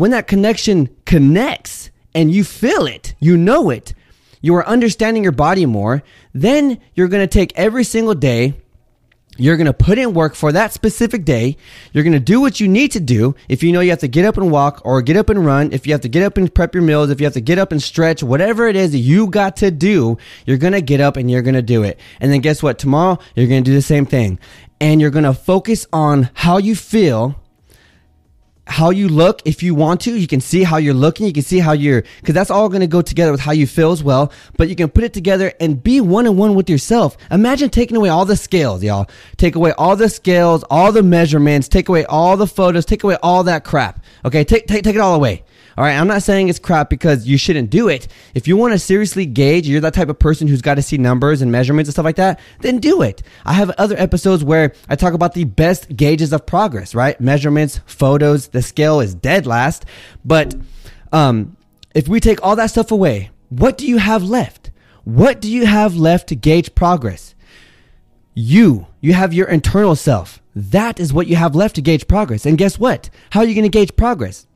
when 0.00 0.10
that 0.12 0.26
connection 0.26 0.88
connects 1.04 1.90
and 2.14 2.32
you 2.32 2.42
feel 2.42 2.86
it, 2.86 3.14
you 3.20 3.36
know 3.36 3.70
it, 3.70 3.94
you 4.40 4.54
are 4.54 4.66
understanding 4.66 5.22
your 5.22 5.32
body 5.32 5.66
more, 5.66 6.02
then 6.32 6.80
you're 6.94 7.08
going 7.08 7.22
to 7.22 7.32
take 7.32 7.52
every 7.56 7.84
single 7.84 8.14
day 8.14 8.54
you're 9.36 9.56
going 9.56 9.66
to 9.66 9.72
put 9.72 9.96
in 9.96 10.12
work 10.12 10.34
for 10.34 10.52
that 10.52 10.72
specific 10.72 11.24
day. 11.24 11.56
You're 11.92 12.04
going 12.04 12.12
to 12.12 12.20
do 12.20 12.42
what 12.42 12.60
you 12.60 12.68
need 12.68 12.92
to 12.92 13.00
do. 13.00 13.34
If 13.48 13.62
you 13.62 13.72
know 13.72 13.80
you 13.80 13.88
have 13.88 14.00
to 14.00 14.08
get 14.08 14.26
up 14.26 14.36
and 14.36 14.50
walk 14.50 14.82
or 14.84 15.00
get 15.00 15.16
up 15.16 15.30
and 15.30 15.46
run, 15.46 15.72
if 15.72 15.86
you 15.86 15.94
have 15.94 16.02
to 16.02 16.10
get 16.10 16.22
up 16.22 16.36
and 16.36 16.54
prep 16.54 16.74
your 16.74 16.82
meals, 16.82 17.08
if 17.08 17.20
you 17.20 17.26
have 17.26 17.34
to 17.34 17.40
get 17.40 17.58
up 17.58 17.72
and 17.72 17.82
stretch, 17.82 18.22
whatever 18.22 18.66
it 18.66 18.76
is 18.76 18.92
that 18.92 18.98
you 18.98 19.28
got 19.28 19.56
to 19.56 19.70
do, 19.70 20.18
you're 20.44 20.58
going 20.58 20.74
to 20.74 20.82
get 20.82 21.00
up 21.00 21.16
and 21.16 21.30
you're 21.30 21.40
going 21.40 21.54
to 21.54 21.62
do 21.62 21.84
it. 21.84 21.98
And 22.20 22.30
then 22.30 22.40
guess 22.40 22.62
what? 22.62 22.78
Tomorrow, 22.78 23.18
you're 23.34 23.46
going 23.46 23.64
to 23.64 23.70
do 23.70 23.74
the 23.74 23.80
same 23.80 24.04
thing. 24.04 24.38
And 24.78 25.00
you're 25.00 25.10
going 25.10 25.24
to 25.24 25.32
focus 25.32 25.86
on 25.90 26.28
how 26.34 26.58
you 26.58 26.76
feel 26.76 27.39
how 28.70 28.90
you 28.90 29.08
look 29.08 29.42
if 29.44 29.62
you 29.62 29.74
want 29.74 30.00
to. 30.02 30.16
You 30.16 30.26
can 30.26 30.40
see 30.40 30.62
how 30.62 30.76
you're 30.76 30.94
looking. 30.94 31.26
You 31.26 31.32
can 31.32 31.42
see 31.42 31.58
how 31.58 31.72
you're, 31.72 32.02
because 32.20 32.34
that's 32.34 32.50
all 32.50 32.68
going 32.68 32.80
to 32.80 32.86
go 32.86 33.02
together 33.02 33.32
with 33.32 33.40
how 33.40 33.52
you 33.52 33.66
feel 33.66 33.90
as 33.90 34.02
well. 34.02 34.32
But 34.56 34.68
you 34.68 34.76
can 34.76 34.88
put 34.88 35.04
it 35.04 35.12
together 35.12 35.52
and 35.60 35.82
be 35.82 36.00
one 36.00 36.26
on 36.26 36.36
one 36.36 36.54
with 36.54 36.70
yourself. 36.70 37.16
Imagine 37.30 37.68
taking 37.68 37.96
away 37.96 38.08
all 38.08 38.24
the 38.24 38.36
scales, 38.36 38.82
y'all. 38.82 39.10
Take 39.36 39.56
away 39.56 39.72
all 39.72 39.96
the 39.96 40.08
scales, 40.08 40.62
all 40.70 40.92
the 40.92 41.02
measurements, 41.02 41.68
take 41.68 41.88
away 41.88 42.04
all 42.04 42.36
the 42.36 42.46
photos, 42.46 42.86
take 42.86 43.02
away 43.02 43.16
all 43.22 43.44
that 43.44 43.64
crap. 43.64 44.04
Okay, 44.24 44.44
take, 44.44 44.66
take, 44.66 44.84
take 44.84 44.94
it 44.94 45.00
all 45.00 45.16
away. 45.16 45.42
All 45.78 45.84
right, 45.84 45.96
I'm 45.96 46.08
not 46.08 46.22
saying 46.22 46.48
it's 46.48 46.58
crap 46.58 46.90
because 46.90 47.26
you 47.26 47.38
shouldn't 47.38 47.70
do 47.70 47.88
it. 47.88 48.06
If 48.34 48.46
you 48.46 48.56
want 48.56 48.74
to 48.74 48.78
seriously 48.78 49.24
gauge, 49.24 49.66
you're 49.66 49.80
that 49.80 49.94
type 49.94 50.10
of 50.10 50.18
person 50.18 50.46
who's 50.46 50.60
got 50.60 50.74
to 50.74 50.82
see 50.82 50.98
numbers 50.98 51.40
and 51.40 51.50
measurements 51.50 51.88
and 51.88 51.94
stuff 51.94 52.04
like 52.04 52.16
that, 52.16 52.38
then 52.60 52.80
do 52.80 53.00
it. 53.02 53.22
I 53.46 53.54
have 53.54 53.70
other 53.70 53.96
episodes 53.96 54.44
where 54.44 54.74
I 54.90 54.96
talk 54.96 55.14
about 55.14 55.32
the 55.32 55.44
best 55.44 55.96
gauges 55.96 56.34
of 56.34 56.44
progress, 56.44 56.94
right? 56.94 57.18
Measurements, 57.18 57.80
photos, 57.86 58.48
the 58.60 58.66
scale 58.66 59.00
is 59.00 59.14
dead 59.14 59.46
last. 59.46 59.86
But 60.22 60.54
um, 61.12 61.56
if 61.94 62.08
we 62.08 62.20
take 62.20 62.42
all 62.42 62.56
that 62.56 62.66
stuff 62.66 62.92
away, 62.92 63.30
what 63.48 63.78
do 63.78 63.86
you 63.86 63.96
have 63.96 64.22
left? 64.22 64.70
What 65.04 65.40
do 65.40 65.50
you 65.50 65.64
have 65.64 65.96
left 65.96 66.28
to 66.28 66.36
gauge 66.36 66.74
progress? 66.74 67.34
You, 68.34 68.86
you 69.00 69.14
have 69.14 69.32
your 69.32 69.48
internal 69.48 69.96
self. 69.96 70.42
That 70.54 71.00
is 71.00 71.10
what 71.10 71.26
you 71.26 71.36
have 71.36 71.54
left 71.54 71.76
to 71.76 71.82
gauge 71.82 72.06
progress. 72.06 72.44
And 72.44 72.58
guess 72.58 72.78
what? 72.78 73.08
How 73.30 73.40
are 73.40 73.46
you 73.46 73.54
going 73.54 73.70
to 73.70 73.78
gauge 73.78 73.96
progress? 73.96 74.46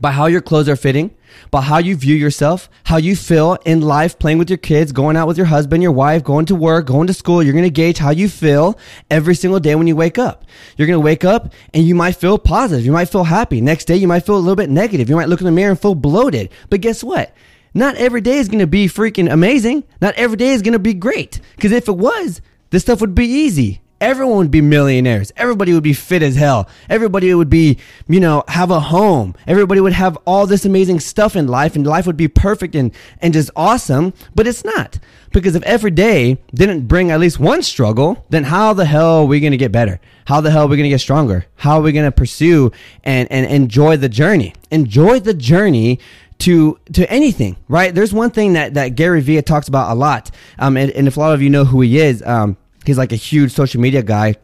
By 0.00 0.10
how 0.12 0.26
your 0.26 0.40
clothes 0.40 0.68
are 0.68 0.76
fitting, 0.76 1.14
by 1.50 1.60
how 1.60 1.78
you 1.78 1.96
view 1.96 2.14
yourself, 2.14 2.68
how 2.84 2.96
you 2.96 3.16
feel 3.16 3.56
in 3.64 3.80
life, 3.80 4.18
playing 4.18 4.38
with 4.38 4.50
your 4.50 4.58
kids, 4.58 4.92
going 4.92 5.16
out 5.16 5.26
with 5.26 5.36
your 5.36 5.46
husband, 5.46 5.82
your 5.82 5.92
wife, 5.92 6.24
going 6.24 6.46
to 6.46 6.54
work, 6.54 6.86
going 6.86 7.06
to 7.06 7.14
school. 7.14 7.42
You're 7.42 7.52
going 7.52 7.64
to 7.64 7.70
gauge 7.70 7.98
how 7.98 8.10
you 8.10 8.28
feel 8.28 8.78
every 9.10 9.34
single 9.34 9.60
day 9.60 9.74
when 9.74 9.86
you 9.86 9.96
wake 9.96 10.18
up. 10.18 10.44
You're 10.76 10.86
going 10.86 10.98
to 10.98 11.04
wake 11.04 11.24
up 11.24 11.52
and 11.72 11.84
you 11.84 11.94
might 11.94 12.16
feel 12.16 12.38
positive. 12.38 12.84
You 12.84 12.92
might 12.92 13.08
feel 13.08 13.24
happy. 13.24 13.60
Next 13.60 13.86
day, 13.86 13.96
you 13.96 14.08
might 14.08 14.26
feel 14.26 14.36
a 14.36 14.38
little 14.38 14.56
bit 14.56 14.70
negative. 14.70 15.08
You 15.08 15.16
might 15.16 15.28
look 15.28 15.40
in 15.40 15.46
the 15.46 15.52
mirror 15.52 15.70
and 15.70 15.80
feel 15.80 15.94
bloated. 15.94 16.50
But 16.70 16.80
guess 16.80 17.02
what? 17.04 17.34
Not 17.72 17.96
every 17.96 18.20
day 18.20 18.38
is 18.38 18.48
going 18.48 18.60
to 18.60 18.66
be 18.66 18.86
freaking 18.86 19.32
amazing. 19.32 19.84
Not 20.00 20.14
every 20.14 20.36
day 20.36 20.50
is 20.50 20.62
going 20.62 20.74
to 20.74 20.78
be 20.78 20.94
great. 20.94 21.40
Because 21.56 21.72
if 21.72 21.88
it 21.88 21.96
was, 21.96 22.40
this 22.70 22.82
stuff 22.82 23.00
would 23.00 23.14
be 23.14 23.26
easy 23.26 23.80
everyone 24.04 24.36
would 24.36 24.50
be 24.50 24.60
millionaires. 24.60 25.32
Everybody 25.36 25.72
would 25.72 25.82
be 25.82 25.94
fit 25.94 26.22
as 26.22 26.36
hell. 26.36 26.68
Everybody 26.90 27.32
would 27.34 27.48
be, 27.48 27.78
you 28.06 28.20
know, 28.20 28.44
have 28.48 28.70
a 28.70 28.78
home. 28.78 29.34
Everybody 29.46 29.80
would 29.80 29.94
have 29.94 30.18
all 30.26 30.46
this 30.46 30.64
amazing 30.64 31.00
stuff 31.00 31.34
in 31.34 31.48
life 31.48 31.74
and 31.74 31.86
life 31.86 32.06
would 32.06 32.16
be 32.16 32.28
perfect 32.28 32.74
and, 32.74 32.92
and 33.20 33.32
just 33.32 33.50
awesome. 33.56 34.12
But 34.34 34.46
it's 34.46 34.64
not. 34.64 34.98
Because 35.32 35.54
if 35.54 35.62
every 35.64 35.90
day 35.90 36.38
didn't 36.54 36.86
bring 36.86 37.10
at 37.10 37.18
least 37.18 37.40
one 37.40 37.62
struggle, 37.62 38.24
then 38.28 38.44
how 38.44 38.74
the 38.74 38.84
hell 38.84 39.22
are 39.22 39.24
we 39.24 39.40
going 39.40 39.52
to 39.52 39.56
get 39.56 39.72
better? 39.72 40.00
How 40.26 40.40
the 40.40 40.50
hell 40.50 40.64
are 40.64 40.68
we 40.68 40.76
going 40.76 40.84
to 40.84 40.90
get 40.90 41.00
stronger? 41.00 41.46
How 41.56 41.78
are 41.78 41.82
we 41.82 41.92
going 41.92 42.04
to 42.04 42.12
pursue 42.12 42.72
and, 43.02 43.30
and 43.32 43.46
enjoy 43.46 43.96
the 43.96 44.08
journey? 44.08 44.54
Enjoy 44.70 45.18
the 45.18 45.34
journey 45.34 45.98
to 46.36 46.78
to 46.92 47.10
anything, 47.10 47.56
right? 47.68 47.94
There's 47.94 48.12
one 48.12 48.30
thing 48.30 48.54
that, 48.54 48.74
that 48.74 48.96
Gary 48.96 49.20
Vee 49.20 49.40
talks 49.42 49.68
about 49.68 49.92
a 49.92 49.94
lot, 49.94 50.32
um, 50.58 50.76
and, 50.76 50.90
and 50.90 51.06
if 51.06 51.16
a 51.16 51.20
lot 51.20 51.32
of 51.32 51.40
you 51.40 51.48
know 51.48 51.64
who 51.64 51.80
he 51.80 51.98
is, 51.98 52.22
um, 52.26 52.56
he's 52.84 52.98
like 52.98 53.12
a 53.12 53.16
huge 53.16 53.52
social 53.52 53.80
media 53.80 54.02
guy 54.02 54.36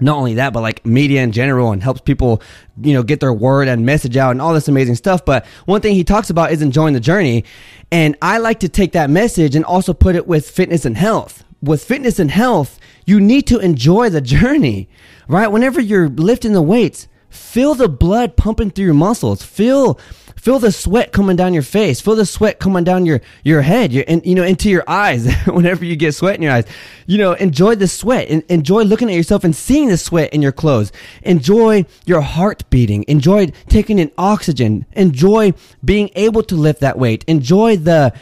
not 0.00 0.16
only 0.16 0.34
that, 0.34 0.52
but 0.52 0.60
like 0.60 0.84
media 0.84 1.22
in 1.22 1.32
general 1.32 1.72
and 1.72 1.82
helps 1.82 2.00
people, 2.00 2.42
you 2.82 2.92
know, 2.92 3.02
get 3.02 3.20
their 3.20 3.32
word 3.32 3.68
and 3.68 3.86
message 3.86 4.16
out 4.16 4.30
and 4.30 4.42
all 4.42 4.52
this 4.52 4.68
amazing 4.68 4.94
stuff. 4.94 5.24
But 5.24 5.46
one 5.64 5.80
thing 5.80 5.94
he 5.94 6.04
talks 6.04 6.28
about 6.28 6.52
is 6.52 6.60
enjoying 6.60 6.94
the 6.94 7.00
journey. 7.00 7.44
And 7.90 8.16
I 8.20 8.38
like 8.38 8.60
to 8.60 8.68
take 8.68 8.92
that 8.92 9.08
message 9.08 9.56
and 9.56 9.64
also 9.64 9.94
put 9.94 10.14
it 10.14 10.26
with 10.26 10.50
fitness 10.50 10.84
and 10.84 10.96
health. 10.96 11.44
With 11.62 11.82
fitness 11.82 12.18
and 12.18 12.30
health, 12.30 12.78
you 13.06 13.20
need 13.20 13.46
to 13.46 13.58
enjoy 13.58 14.10
the 14.10 14.20
journey, 14.20 14.88
right? 15.28 15.46
Whenever 15.48 15.80
you're 15.80 16.10
lifting 16.10 16.52
the 16.52 16.62
weights, 16.62 17.08
feel 17.30 17.74
the 17.74 17.88
blood 17.88 18.36
pumping 18.36 18.70
through 18.70 18.86
your 18.86 18.94
muscles. 18.94 19.42
Feel 19.42 19.98
Feel 20.46 20.60
the 20.60 20.70
sweat 20.70 21.10
coming 21.10 21.34
down 21.34 21.54
your 21.54 21.64
face. 21.64 22.00
Feel 22.00 22.14
the 22.14 22.24
sweat 22.24 22.60
coming 22.60 22.84
down 22.84 23.04
your, 23.04 23.20
your 23.42 23.62
head, 23.62 23.92
your, 23.92 24.04
and, 24.06 24.24
you 24.24 24.36
know, 24.36 24.44
into 24.44 24.70
your 24.70 24.84
eyes 24.86 25.34
whenever 25.46 25.84
you 25.84 25.96
get 25.96 26.14
sweat 26.14 26.36
in 26.36 26.42
your 26.42 26.52
eyes. 26.52 26.66
You 27.06 27.18
know, 27.18 27.32
enjoy 27.32 27.74
the 27.74 27.88
sweat 27.88 28.28
enjoy 28.28 28.84
looking 28.84 29.08
at 29.10 29.16
yourself 29.16 29.42
and 29.42 29.56
seeing 29.56 29.88
the 29.88 29.96
sweat 29.96 30.32
in 30.32 30.42
your 30.42 30.52
clothes. 30.52 30.92
Enjoy 31.22 31.84
your 32.04 32.20
heart 32.20 32.62
beating. 32.70 33.04
Enjoy 33.08 33.48
taking 33.68 33.98
in 33.98 34.12
oxygen. 34.16 34.86
Enjoy 34.92 35.52
being 35.84 36.10
able 36.14 36.44
to 36.44 36.54
lift 36.54 36.78
that 36.78 36.96
weight. 36.96 37.24
Enjoy 37.26 37.76
the, 37.76 38.12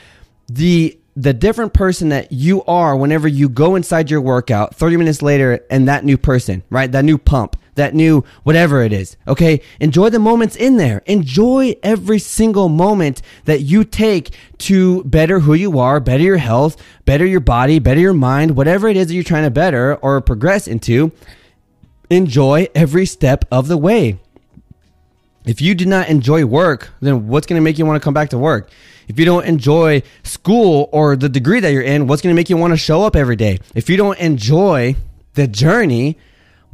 the, 0.47 0.99
the 1.17 1.35
different 1.35 1.75
person 1.75 2.09
that 2.09 2.33
you 2.33 2.65
are 2.65 2.97
whenever 2.97 3.29
you 3.29 3.51
go 3.51 3.75
inside 3.75 4.11
your 4.11 4.23
workout 4.23 4.75
30 4.77 4.97
minutes 4.97 5.21
later 5.21 5.61
and 5.69 5.89
that 5.89 6.07
new 6.07 6.17
person, 6.17 6.63
right? 6.71 6.91
That 6.91 7.05
new 7.05 7.19
pump 7.19 7.57
that 7.75 7.95
new 7.95 8.25
whatever 8.43 8.83
it 8.83 8.93
is. 8.93 9.17
Okay. 9.27 9.61
Enjoy 9.81 10.09
the 10.11 10.19
moments 10.19 10.57
in 10.57 10.77
there. 10.77 11.03
Enjoy 11.07 11.75
every 11.83 12.19
single 12.19 12.69
moment 12.69 13.23
that 13.45 13.63
you 13.63 13.85
take 13.85 14.31
to 14.59 15.05
better 15.05 15.41
who 15.41 15.55
you 15.55 15.79
are, 15.79 16.01
better 16.01 16.23
your 16.23 16.37
health, 16.37 16.81
better 17.05 17.27
your 17.27 17.41
body, 17.41 17.79
better 17.79 18.01
your 18.01 18.15
mind, 18.15 18.57
whatever 18.57 18.89
it 18.89 18.97
is 18.97 19.09
that 19.09 19.15
you're 19.15 19.23
trying 19.23 19.45
to 19.45 19.51
better 19.51 19.97
or 19.97 20.21
progress 20.21 20.67
into. 20.67 21.13
Enjoy 22.11 22.69
every 22.75 23.07
step 23.07 23.45
of 23.51 23.69
the 23.69 23.79
way. 23.79 24.19
If 25.45 25.61
you 25.61 25.75
do 25.75 25.85
not 25.85 26.09
enjoy 26.09 26.47
work, 26.47 26.91
then 27.01 27.29
what's 27.29 27.47
going 27.47 27.61
to 27.61 27.65
make 27.65 27.79
you 27.79 27.85
want 27.85 28.01
to 28.01 28.05
come 28.05 28.15
back 28.15 28.31
to 28.31 28.39
work? 28.39 28.71
If 29.09 29.19
you 29.19 29.27
don't 29.27 29.45
enjoy 29.45 30.03
school 30.23 30.89
or 30.93 31.17
the 31.17 31.29
degree 31.29 31.61
that 31.61 31.71
you're 31.71 31.83
in, 31.83 32.07
what's 32.07 32.23
going 32.23 32.35
to 32.35 32.37
make 32.37 32.49
you 32.49 32.57
want 32.57 32.73
to 32.73 32.79
show 32.79 33.03
up 33.03 33.15
every 33.15 33.37
day? 33.37 33.59
If 33.75 33.91
you 33.91 33.99
don't 33.99 34.19
enjoy 34.19 34.97
the 35.35 35.47
journey, 35.47 36.17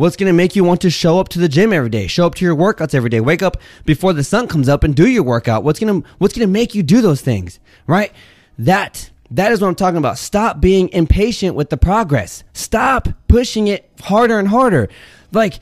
What's 0.01 0.17
going 0.17 0.29
to 0.29 0.33
make 0.33 0.57
you 0.57 0.65
want 0.65 0.81
to 0.81 0.89
show 0.89 1.21
up 1.21 1.29
to 1.29 1.39
the 1.39 1.47
gym 1.47 1.75
every 1.75 1.91
day? 1.91 2.07
Show 2.07 2.25
up 2.25 2.35
to 2.37 2.45
your 2.47 2.57
workouts 2.57 2.95
every 2.95 3.11
day. 3.11 3.21
Wake 3.21 3.43
up 3.43 3.59
before 3.85 4.15
the 4.15 4.25
sun 4.25 4.49
comes 4.49 4.67
up 4.67 4.83
and 4.83 4.97
do 4.97 5.07
your 5.07 5.23
workout. 5.23 5.63
What's 5.63 5.79
going 5.79 6.01
to 6.01 6.09
what's 6.17 6.35
going 6.35 6.49
to 6.49 6.51
make 6.51 6.75
you 6.75 6.83
do 6.83 7.03
those 7.03 7.21
things? 7.21 7.61
Right? 7.87 8.11
That 8.59 9.11
that 9.31 9.53
is 9.53 9.61
what 9.61 9.69
I'm 9.69 9.75
talking 9.75 9.99
about. 9.99 10.17
Stop 10.17 10.59
being 10.59 10.89
impatient 10.95 11.55
with 11.55 11.69
the 11.69 11.77
progress. 11.77 12.45
Stop 12.55 13.09
pushing 13.29 13.69
it 13.69 13.91
harder 14.01 14.39
and 14.39 14.49
harder. 14.49 14.89
Like 15.33 15.61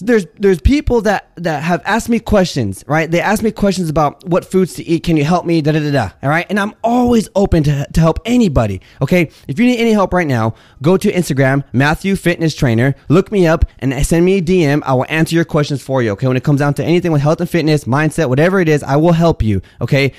there's 0.00 0.26
there's 0.38 0.60
people 0.60 1.00
that 1.02 1.30
that 1.36 1.62
have 1.62 1.82
asked 1.84 2.08
me 2.08 2.18
questions, 2.18 2.84
right? 2.86 3.10
They 3.10 3.20
ask 3.20 3.42
me 3.42 3.50
questions 3.50 3.88
about 3.88 4.26
what 4.28 4.44
foods 4.44 4.74
to 4.74 4.84
eat. 4.84 5.02
Can 5.02 5.16
you 5.16 5.24
help 5.24 5.44
me? 5.46 5.60
Da 5.60 5.72
da 5.72 5.80
da 5.80 5.90
da. 5.90 6.10
All 6.22 6.28
right, 6.28 6.46
and 6.48 6.58
I'm 6.58 6.74
always 6.82 7.28
open 7.34 7.62
to 7.64 7.86
to 7.92 8.00
help 8.00 8.20
anybody. 8.24 8.80
Okay, 9.02 9.30
if 9.48 9.58
you 9.58 9.66
need 9.66 9.78
any 9.78 9.92
help 9.92 10.12
right 10.12 10.26
now, 10.26 10.54
go 10.82 10.96
to 10.96 11.12
Instagram, 11.12 11.64
Matthew 11.72 12.16
Fitness 12.16 12.54
Trainer. 12.54 12.94
Look 13.08 13.30
me 13.32 13.46
up 13.46 13.64
and 13.78 14.06
send 14.06 14.24
me 14.24 14.38
a 14.38 14.42
DM. 14.42 14.82
I 14.84 14.94
will 14.94 15.06
answer 15.08 15.34
your 15.34 15.44
questions 15.44 15.82
for 15.82 16.02
you. 16.02 16.12
Okay, 16.12 16.26
when 16.26 16.36
it 16.36 16.44
comes 16.44 16.60
down 16.60 16.74
to 16.74 16.84
anything 16.84 17.12
with 17.12 17.22
health 17.22 17.40
and 17.40 17.48
fitness, 17.48 17.84
mindset, 17.84 18.28
whatever 18.28 18.60
it 18.60 18.68
is, 18.68 18.82
I 18.82 18.96
will 18.96 19.12
help 19.12 19.42
you. 19.42 19.62
Okay. 19.80 20.12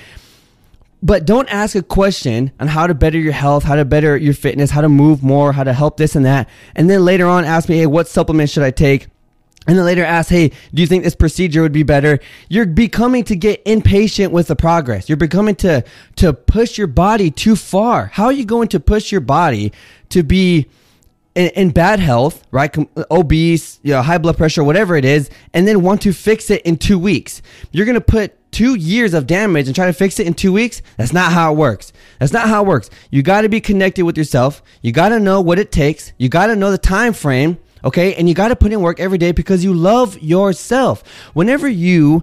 But 1.02 1.24
don't 1.24 1.48
ask 1.48 1.76
a 1.76 1.82
question 1.82 2.50
on 2.58 2.66
how 2.66 2.86
to 2.86 2.94
better 2.94 3.18
your 3.18 3.32
health, 3.32 3.62
how 3.62 3.76
to 3.76 3.84
better 3.84 4.16
your 4.16 4.34
fitness, 4.34 4.70
how 4.70 4.80
to 4.80 4.88
move 4.88 5.22
more, 5.22 5.52
how 5.52 5.62
to 5.62 5.72
help 5.72 5.96
this 5.96 6.16
and 6.16 6.26
that. 6.26 6.48
And 6.74 6.90
then 6.90 7.04
later 7.04 7.26
on 7.26 7.44
ask 7.44 7.68
me, 7.68 7.78
hey, 7.78 7.86
what 7.86 8.08
supplements 8.08 8.52
should 8.52 8.64
I 8.64 8.72
take? 8.72 9.06
And 9.68 9.76
then 9.76 9.84
later 9.84 10.02
ask, 10.02 10.30
hey, 10.30 10.48
do 10.48 10.80
you 10.80 10.86
think 10.86 11.04
this 11.04 11.14
procedure 11.14 11.60
would 11.60 11.72
be 11.72 11.82
better? 11.82 12.18
You're 12.48 12.64
becoming 12.64 13.22
to 13.24 13.36
get 13.36 13.60
impatient 13.66 14.32
with 14.32 14.48
the 14.48 14.56
progress. 14.56 15.10
You're 15.10 15.18
becoming 15.18 15.54
to, 15.56 15.84
to 16.16 16.32
push 16.32 16.78
your 16.78 16.86
body 16.86 17.30
too 17.30 17.54
far. 17.54 18.06
How 18.06 18.24
are 18.24 18.32
you 18.32 18.46
going 18.46 18.68
to 18.68 18.80
push 18.80 19.12
your 19.12 19.20
body 19.20 19.72
to 20.08 20.22
be 20.22 20.68
in, 21.34 21.48
in 21.48 21.70
bad 21.70 22.00
health, 22.00 22.42
right? 22.50 22.74
Obese, 23.10 23.78
you 23.82 23.92
know, 23.92 24.00
high 24.00 24.16
blood 24.16 24.38
pressure, 24.38 24.64
whatever 24.64 24.96
it 24.96 25.04
is, 25.04 25.28
and 25.52 25.68
then 25.68 25.82
want 25.82 26.00
to 26.02 26.14
fix 26.14 26.50
it 26.50 26.62
in 26.62 26.78
two 26.78 26.98
weeks. 26.98 27.42
You're 27.70 27.84
going 27.84 27.94
to 27.94 28.00
put 28.00 28.34
two 28.50 28.74
years 28.74 29.12
of 29.12 29.26
damage 29.26 29.66
and 29.66 29.74
try 29.74 29.84
to 29.84 29.92
fix 29.92 30.18
it 30.18 30.26
in 30.26 30.32
two 30.32 30.54
weeks. 30.54 30.80
That's 30.96 31.12
not 31.12 31.30
how 31.30 31.52
it 31.52 31.56
works. 31.56 31.92
That's 32.18 32.32
not 32.32 32.48
how 32.48 32.64
it 32.64 32.66
works. 32.66 32.88
You 33.10 33.22
got 33.22 33.42
to 33.42 33.50
be 33.50 33.60
connected 33.60 34.06
with 34.06 34.16
yourself. 34.16 34.62
You 34.80 34.92
got 34.92 35.10
to 35.10 35.20
know 35.20 35.42
what 35.42 35.58
it 35.58 35.70
takes. 35.70 36.14
You 36.16 36.30
got 36.30 36.46
to 36.46 36.56
know 36.56 36.70
the 36.70 36.78
time 36.78 37.12
frame 37.12 37.58
Okay. 37.84 38.14
And 38.14 38.28
you 38.28 38.34
got 38.34 38.48
to 38.48 38.56
put 38.56 38.72
in 38.72 38.80
work 38.80 39.00
every 39.00 39.18
day 39.18 39.32
because 39.32 39.64
you 39.64 39.72
love 39.74 40.18
yourself. 40.20 41.02
Whenever 41.34 41.68
you, 41.68 42.22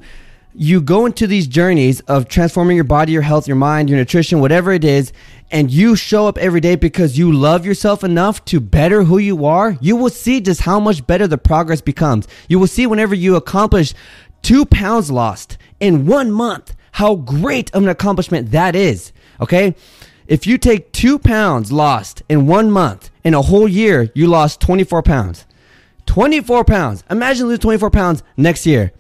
you 0.54 0.82
go 0.82 1.06
into 1.06 1.28
these 1.28 1.48
journeys 1.48 2.00
of 2.02 2.28
transforming 2.28 2.76
your 2.76 2.86
body, 2.86 3.12
your 3.12 3.22
health, 3.22 3.48
your 3.48 3.58
mind, 3.58 3.90
your 3.90 4.00
nutrition, 4.00 4.40
whatever 4.40 4.72
it 4.72 4.84
is, 4.84 5.12
and 5.52 5.70
you 5.70 5.96
show 5.96 6.28
up 6.28 6.38
every 6.38 6.62
day 6.62 6.76
because 6.76 7.18
you 7.18 7.32
love 7.32 7.66
yourself 7.66 8.04
enough 8.04 8.44
to 8.46 8.60
better 8.60 9.04
who 9.04 9.18
you 9.18 9.46
are, 9.46 9.78
you 9.82 9.96
will 9.96 10.10
see 10.10 10.40
just 10.42 10.62
how 10.62 10.80
much 10.80 11.06
better 11.06 11.28
the 11.28 11.38
progress 11.38 11.82
becomes. 11.82 12.28
You 12.48 12.60
will 12.60 12.68
see 12.68 12.88
whenever 12.88 13.14
you 13.14 13.36
accomplish 13.36 13.94
two 14.42 14.66
pounds 14.66 15.12
lost 15.12 15.58
in 15.80 16.06
one 16.06 16.32
month, 16.32 16.76
how 16.94 17.16
great 17.16 17.74
of 17.74 17.84
an 17.84 17.90
accomplishment 17.90 18.52
that 18.52 18.76
is. 18.76 19.12
Okay. 19.42 19.76
If 20.28 20.48
you 20.48 20.58
take 20.58 20.92
two 20.92 21.20
pounds 21.20 21.72
lost 21.72 22.24
in 22.28 22.48
one 22.48 22.72
month, 22.72 23.12
in 23.24 23.34
a 23.34 23.42
whole 23.42 23.68
year, 23.68 24.10
you 24.16 24.28
lost 24.28 24.60
24 24.62 25.04
pounds. 25.04 25.46
24 26.08 26.64
pounds. 26.66 27.04
Imagine 27.10 27.48
losing 27.48 27.62
24 27.62 27.92
pounds 27.92 28.24
next 28.38 28.66
year. 28.66 28.92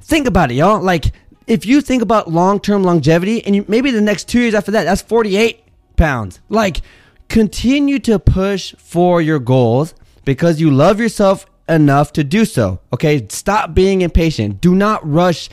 Think 0.00 0.26
about 0.26 0.50
it, 0.50 0.54
y'all. 0.54 0.80
Like, 0.80 1.12
if 1.46 1.64
you 1.64 1.80
think 1.80 2.02
about 2.02 2.30
long 2.30 2.60
term 2.60 2.82
longevity, 2.82 3.44
and 3.44 3.54
you, 3.54 3.64
maybe 3.68 3.90
the 3.90 4.00
next 4.00 4.28
two 4.28 4.40
years 4.40 4.54
after 4.54 4.72
that, 4.72 4.84
that's 4.84 5.02
48 5.02 5.62
pounds. 5.96 6.40
Like, 6.48 6.80
continue 7.28 7.98
to 8.00 8.18
push 8.18 8.74
for 8.78 9.20
your 9.22 9.38
goals 9.38 9.94
because 10.24 10.60
you 10.60 10.70
love 10.70 10.98
yourself 11.00 11.46
enough 11.68 12.12
to 12.14 12.24
do 12.24 12.44
so. 12.44 12.80
Okay. 12.92 13.26
Stop 13.28 13.74
being 13.74 14.00
impatient. 14.00 14.60
Do 14.60 14.74
not 14.74 15.08
rush 15.08 15.50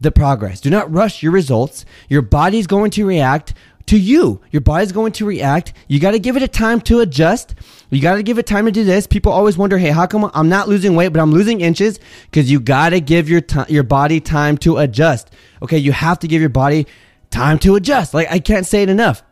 the 0.00 0.10
progress. 0.10 0.60
Do 0.60 0.68
not 0.68 0.92
rush 0.92 1.22
your 1.22 1.32
results. 1.32 1.84
Your 2.08 2.22
body's 2.22 2.66
going 2.66 2.90
to 2.92 3.06
react 3.06 3.54
to 3.86 3.98
you. 3.98 4.40
Your 4.50 4.60
body's 4.60 4.92
going 4.92 5.12
to 5.12 5.26
react. 5.26 5.72
You 5.88 6.00
got 6.00 6.12
to 6.12 6.18
give 6.18 6.36
it 6.36 6.42
a 6.42 6.48
time 6.48 6.80
to 6.82 7.00
adjust. 7.00 7.54
You 7.90 8.00
got 8.00 8.16
to 8.16 8.22
give 8.22 8.38
it 8.38 8.46
time 8.46 8.66
to 8.66 8.72
do 8.72 8.84
this. 8.84 9.06
People 9.06 9.32
always 9.32 9.58
wonder, 9.58 9.78
hey, 9.78 9.90
how 9.90 10.06
come 10.06 10.30
I'm 10.34 10.48
not 10.48 10.68
losing 10.68 10.94
weight, 10.94 11.08
but 11.08 11.20
I'm 11.20 11.32
losing 11.32 11.60
inches? 11.60 12.00
Because 12.24 12.50
you 12.50 12.60
got 12.60 12.90
to 12.90 13.00
give 13.00 13.28
your 13.28 13.40
t- 13.40 13.64
your 13.68 13.82
body 13.82 14.20
time 14.20 14.56
to 14.58 14.78
adjust. 14.78 15.30
Okay, 15.62 15.78
you 15.78 15.92
have 15.92 16.18
to 16.20 16.28
give 16.28 16.40
your 16.40 16.50
body 16.50 16.86
time 17.30 17.58
to 17.60 17.74
adjust. 17.76 18.14
Like 18.14 18.30
I 18.30 18.38
can't 18.38 18.66
say 18.66 18.82
it 18.82 18.88
enough. 18.88 19.22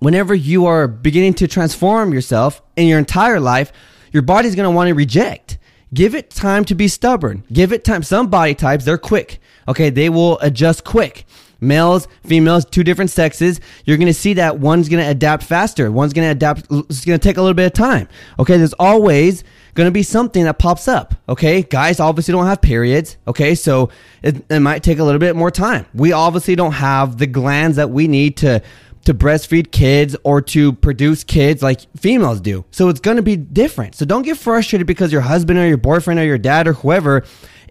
Whenever 0.00 0.34
you 0.34 0.66
are 0.66 0.86
beginning 0.86 1.34
to 1.34 1.48
transform 1.48 2.12
yourself 2.12 2.62
in 2.76 2.86
your 2.86 2.98
entire 2.98 3.40
life, 3.40 3.72
your 4.12 4.22
body's 4.22 4.54
going 4.54 4.70
to 4.70 4.74
want 4.74 4.88
to 4.88 4.94
reject. 4.94 5.58
Give 5.92 6.14
it 6.14 6.30
time 6.30 6.64
to 6.66 6.74
be 6.74 6.86
stubborn. 6.86 7.44
Give 7.52 7.72
it 7.72 7.84
time. 7.84 8.02
Some 8.02 8.28
body 8.28 8.54
types, 8.54 8.84
they're 8.84 8.98
quick. 8.98 9.40
Okay, 9.68 9.90
they 9.90 10.08
will 10.08 10.38
adjust 10.40 10.84
quick 10.84 11.26
males, 11.60 12.08
females, 12.24 12.64
two 12.64 12.84
different 12.84 13.10
sexes, 13.10 13.60
you're 13.84 13.96
going 13.96 14.06
to 14.06 14.14
see 14.14 14.34
that 14.34 14.58
one's 14.58 14.88
going 14.88 15.02
to 15.02 15.10
adapt 15.10 15.42
faster. 15.42 15.90
One's 15.90 16.12
going 16.12 16.26
to 16.26 16.32
adapt. 16.32 16.66
It's 16.70 17.04
going 17.04 17.18
to 17.18 17.22
take 17.22 17.36
a 17.36 17.42
little 17.42 17.54
bit 17.54 17.66
of 17.66 17.72
time. 17.72 18.08
Okay. 18.38 18.56
There's 18.56 18.74
always 18.74 19.44
going 19.74 19.86
to 19.86 19.92
be 19.92 20.02
something 20.02 20.44
that 20.44 20.58
pops 20.58 20.88
up. 20.88 21.14
Okay. 21.28 21.62
Guys 21.62 22.00
obviously 22.00 22.32
don't 22.32 22.46
have 22.46 22.60
periods. 22.60 23.16
Okay. 23.26 23.54
So 23.54 23.90
it, 24.22 24.44
it 24.50 24.60
might 24.60 24.82
take 24.82 24.98
a 24.98 25.04
little 25.04 25.20
bit 25.20 25.36
more 25.36 25.50
time. 25.50 25.86
We 25.94 26.12
obviously 26.12 26.54
don't 26.54 26.72
have 26.72 27.18
the 27.18 27.26
glands 27.26 27.76
that 27.76 27.90
we 27.90 28.08
need 28.08 28.36
to, 28.38 28.62
to 29.04 29.14
breastfeed 29.14 29.72
kids 29.72 30.16
or 30.22 30.40
to 30.42 30.72
produce 30.74 31.24
kids 31.24 31.62
like 31.62 31.80
females 31.96 32.40
do. 32.40 32.64
So 32.70 32.88
it's 32.88 33.00
going 33.00 33.16
to 33.16 33.22
be 33.22 33.36
different. 33.36 33.94
So 33.94 34.04
don't 34.04 34.22
get 34.22 34.36
frustrated 34.36 34.86
because 34.86 35.12
your 35.12 35.22
husband 35.22 35.58
or 35.58 35.66
your 35.66 35.76
boyfriend 35.76 36.20
or 36.20 36.24
your 36.24 36.38
dad 36.38 36.68
or 36.68 36.74
whoever 36.74 37.24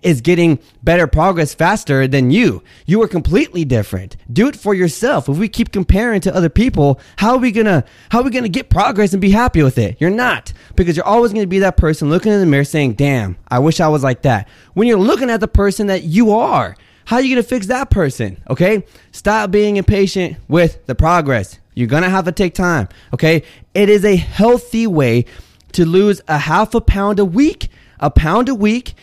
is 0.04 0.22
getting 0.22 0.60
better 0.84 1.08
progress 1.08 1.54
faster 1.54 2.08
than 2.08 2.32
you. 2.32 2.64
You 2.86 3.02
are 3.02 3.08
completely 3.08 3.66
different. 3.66 4.18
Do 4.32 4.48
it 4.48 4.56
for 4.56 4.74
yourself. 4.74 5.30
If 5.30 5.38
we 5.38 5.50
keep 5.50 5.72
comparing 5.72 6.22
to 6.22 6.36
other 6.36 6.50
people, 6.50 7.00
how 7.18 7.34
are 7.34 7.38
we 7.40 7.52
gonna 7.52 7.84
how 8.10 8.20
are 8.20 8.24
we 8.24 8.32
gonna 8.32 8.50
get 8.50 8.70
progress 8.70 9.14
and 9.14 9.22
be 9.22 9.32
happy 9.32 9.64
with 9.64 9.78
it? 9.78 9.98
You're 10.00 10.10
not. 10.10 10.54
Because 10.76 10.96
you're 10.96 11.06
always 11.06 11.34
gonna 11.34 11.48
be 11.48 11.60
that 11.60 11.78
person 11.78 12.10
looking 12.10 12.32
in 12.32 12.40
the 12.40 12.46
mirror 12.46 12.64
saying, 12.64 12.94
damn, 12.94 13.38
I 13.48 13.60
wish 13.60 13.80
I 13.80 13.88
was 13.88 14.04
like 14.04 14.24
that. 14.24 14.48
When 14.74 14.88
you're 14.88 15.00
looking 15.00 15.30
at 15.30 15.40
the 15.40 15.48
person 15.48 15.88
that 15.88 16.04
you 16.04 16.32
are, 16.32 16.76
how 17.06 17.18
are 17.18 17.22
you 17.22 17.36
gonna 17.36 17.44
fix 17.44 17.68
that 17.68 17.90
person? 17.90 18.42
Okay? 18.50 18.84
Stop 19.12 19.52
being 19.52 19.78
impatient 19.78 20.38
with 20.48 20.86
the 20.88 20.96
progress. 20.96 21.60
You're 21.74 21.88
gonna 21.88 22.10
have 22.10 22.26
to 22.26 22.32
take 22.32 22.54
time. 22.54 22.90
Okay? 23.14 23.44
It 23.74 23.90
is 23.90 24.04
a 24.04 24.16
healthy 24.16 24.88
way 24.88 25.26
to 25.74 25.86
lose 25.86 26.22
a 26.28 26.38
half 26.38 26.74
a 26.74 26.82
pound 26.82 27.20
a 27.20 27.26
week. 27.26 27.70
A 28.00 28.12
pound 28.12 28.50
a 28.50 28.56
week 28.56 28.94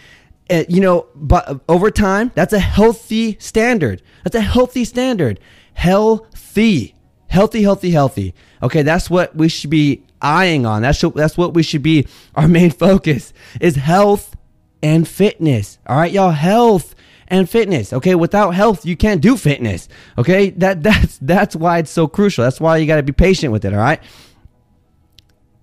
uh, 0.51 0.65
you 0.69 0.81
know, 0.81 1.07
but 1.15 1.61
over 1.69 1.91
time, 1.91 2.31
that's 2.35 2.53
a 2.53 2.59
healthy 2.59 3.37
standard. 3.41 4.03
That's 4.25 4.37
a 4.37 4.41
healthy 4.41 4.85
standard. 4.85 5.41
Healthy, 5.73 6.95
healthy, 7.29 7.63
healthy, 7.63 7.91
healthy. 7.91 8.35
Okay, 8.63 8.83
that's 8.83 9.09
what 9.09 9.35
we 9.35 9.49
should 9.49 9.71
be 9.71 10.05
eyeing 10.21 10.67
on. 10.67 10.83
That's 10.83 11.01
that's 11.01 11.39
what 11.39 11.55
we 11.55 11.63
should 11.63 11.83
be. 11.83 12.07
Our 12.35 12.47
main 12.47 12.71
focus 12.87 13.33
is 13.61 13.77
health 13.77 14.37
and 14.83 15.09
fitness. 15.09 15.79
All 15.87 15.97
right, 15.97 16.13
y'all, 16.13 16.31
health 16.31 16.95
and 17.29 17.49
fitness. 17.49 17.95
Okay, 17.95 18.15
without 18.15 18.51
health, 18.51 18.85
you 18.85 18.97
can't 18.97 19.23
do 19.23 19.39
fitness. 19.39 19.89
Okay, 20.19 20.51
that 20.51 20.83
that's 20.83 21.19
that's 21.23 21.57
why 21.57 21.79
it's 21.79 21.91
so 21.91 22.07
crucial. 22.07 22.45
That's 22.45 22.61
why 22.61 22.77
you 22.77 22.87
got 22.87 22.97
to 22.97 23.03
be 23.03 23.13
patient 23.13 23.51
with 23.51 23.65
it. 23.65 23.73
All 23.73 23.81
right. 23.81 24.03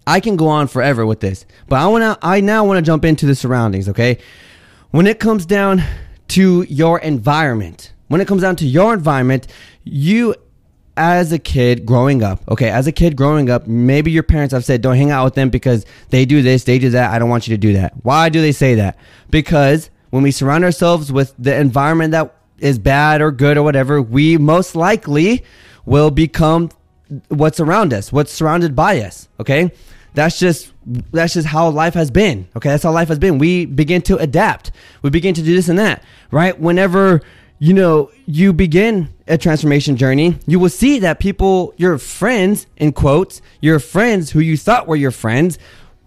I 0.08 0.20
can 0.20 0.36
go 0.36 0.48
on 0.48 0.68
forever 0.68 1.06
with 1.06 1.20
this, 1.20 1.46
but 1.68 1.76
I 1.76 1.86
want 1.86 2.02
to. 2.02 2.26
I 2.26 2.42
now 2.42 2.66
want 2.66 2.80
to 2.80 2.82
jump 2.82 3.06
into 3.06 3.28
the 3.28 3.36
surroundings. 3.36 3.88
Okay 3.88 4.18
when 4.92 5.08
it 5.08 5.20
comes 5.20 5.46
down 5.46 5.84
to 6.30 6.64
your 6.64 7.00
environment, 7.00 7.94
when 8.08 8.22
it 8.22 8.28
comes 8.28 8.42
down 8.42 8.56
to 8.58 8.66
your 8.66 8.94
environment, 8.94 9.48
you 9.84 10.36
as 10.98 11.32
a 11.32 11.40
kid 11.40 11.86
growing 11.86 12.22
up, 12.22 12.42
okay, 12.50 12.70
as 12.70 12.86
a 12.86 12.92
kid 12.92 13.16
growing 13.16 13.50
up, 13.50 13.66
maybe 13.66 14.12
your 14.12 14.24
parents 14.24 14.54
have 14.54 14.66
said, 14.66 14.82
don't 14.82 14.98
hang 14.98 15.10
out 15.10 15.24
with 15.24 15.36
them 15.36 15.50
because 15.50 15.86
they 16.10 16.26
do 16.26 16.42
this, 16.42 16.66
they 16.66 16.78
do 16.78 16.90
that. 16.90 17.12
I 17.12 17.20
don't 17.20 17.30
want 17.30 17.48
you 17.48 17.56
to 17.56 17.58
do 17.58 17.74
that. 17.74 17.94
Why 18.04 18.30
do 18.30 18.42
they 18.42 18.52
say 18.52 18.76
that? 18.76 18.98
Because 19.30 19.90
when 20.10 20.24
we 20.24 20.32
surround 20.32 20.66
ourselves 20.66 21.12
with 21.12 21.34
the 21.40 21.56
environment 21.56 22.12
that 22.12 22.36
is 22.60 22.78
bad 22.78 23.22
or 23.22 23.32
good 23.32 23.58
or 23.58 23.64
whatever, 23.64 24.02
we 24.02 24.38
most 24.38 24.76
likely 24.76 25.44
will 25.86 26.12
become 26.12 26.70
what's 27.30 27.60
around 27.60 27.94
us, 27.94 28.12
what's 28.12 28.32
surrounded 28.32 28.76
by 28.76 29.02
us, 29.02 29.30
okay? 29.40 29.72
That's 30.14 30.40
just 30.40 30.72
that's 31.12 31.34
just 31.34 31.48
how 31.48 31.70
life 31.70 31.94
has 31.94 32.12
been. 32.12 32.48
Okay, 32.56 32.70
that's 32.70 32.84
how 32.84 32.92
life 32.92 33.08
has 33.08 33.20
been. 33.20 33.38
We 33.38 33.66
begin 33.66 34.02
to 34.04 34.18
adapt. 34.18 34.72
We 35.02 35.10
begin 35.10 35.34
to 35.36 35.42
do 35.42 35.56
this 35.56 35.70
and 35.70 35.80
that. 35.80 36.04
Right? 36.32 36.60
Whenever 36.60 37.22
you 37.60 37.74
know 37.74 38.12
you 38.26 38.54
begin 38.54 39.14
a 39.28 39.38
transformation 39.38 39.96
journey, 39.96 40.38
you 40.48 40.60
will 40.60 40.70
see 40.70 41.00
that 41.00 41.20
people, 41.20 41.74
your 41.78 41.98
friends, 41.98 42.68
in 42.78 42.92
quotes, 42.92 43.42
your 43.62 43.80
friends 43.80 44.32
who 44.32 44.40
you 44.40 44.58
thought 44.58 44.88
were 44.88 44.96
your 44.96 45.12
friends, 45.12 45.58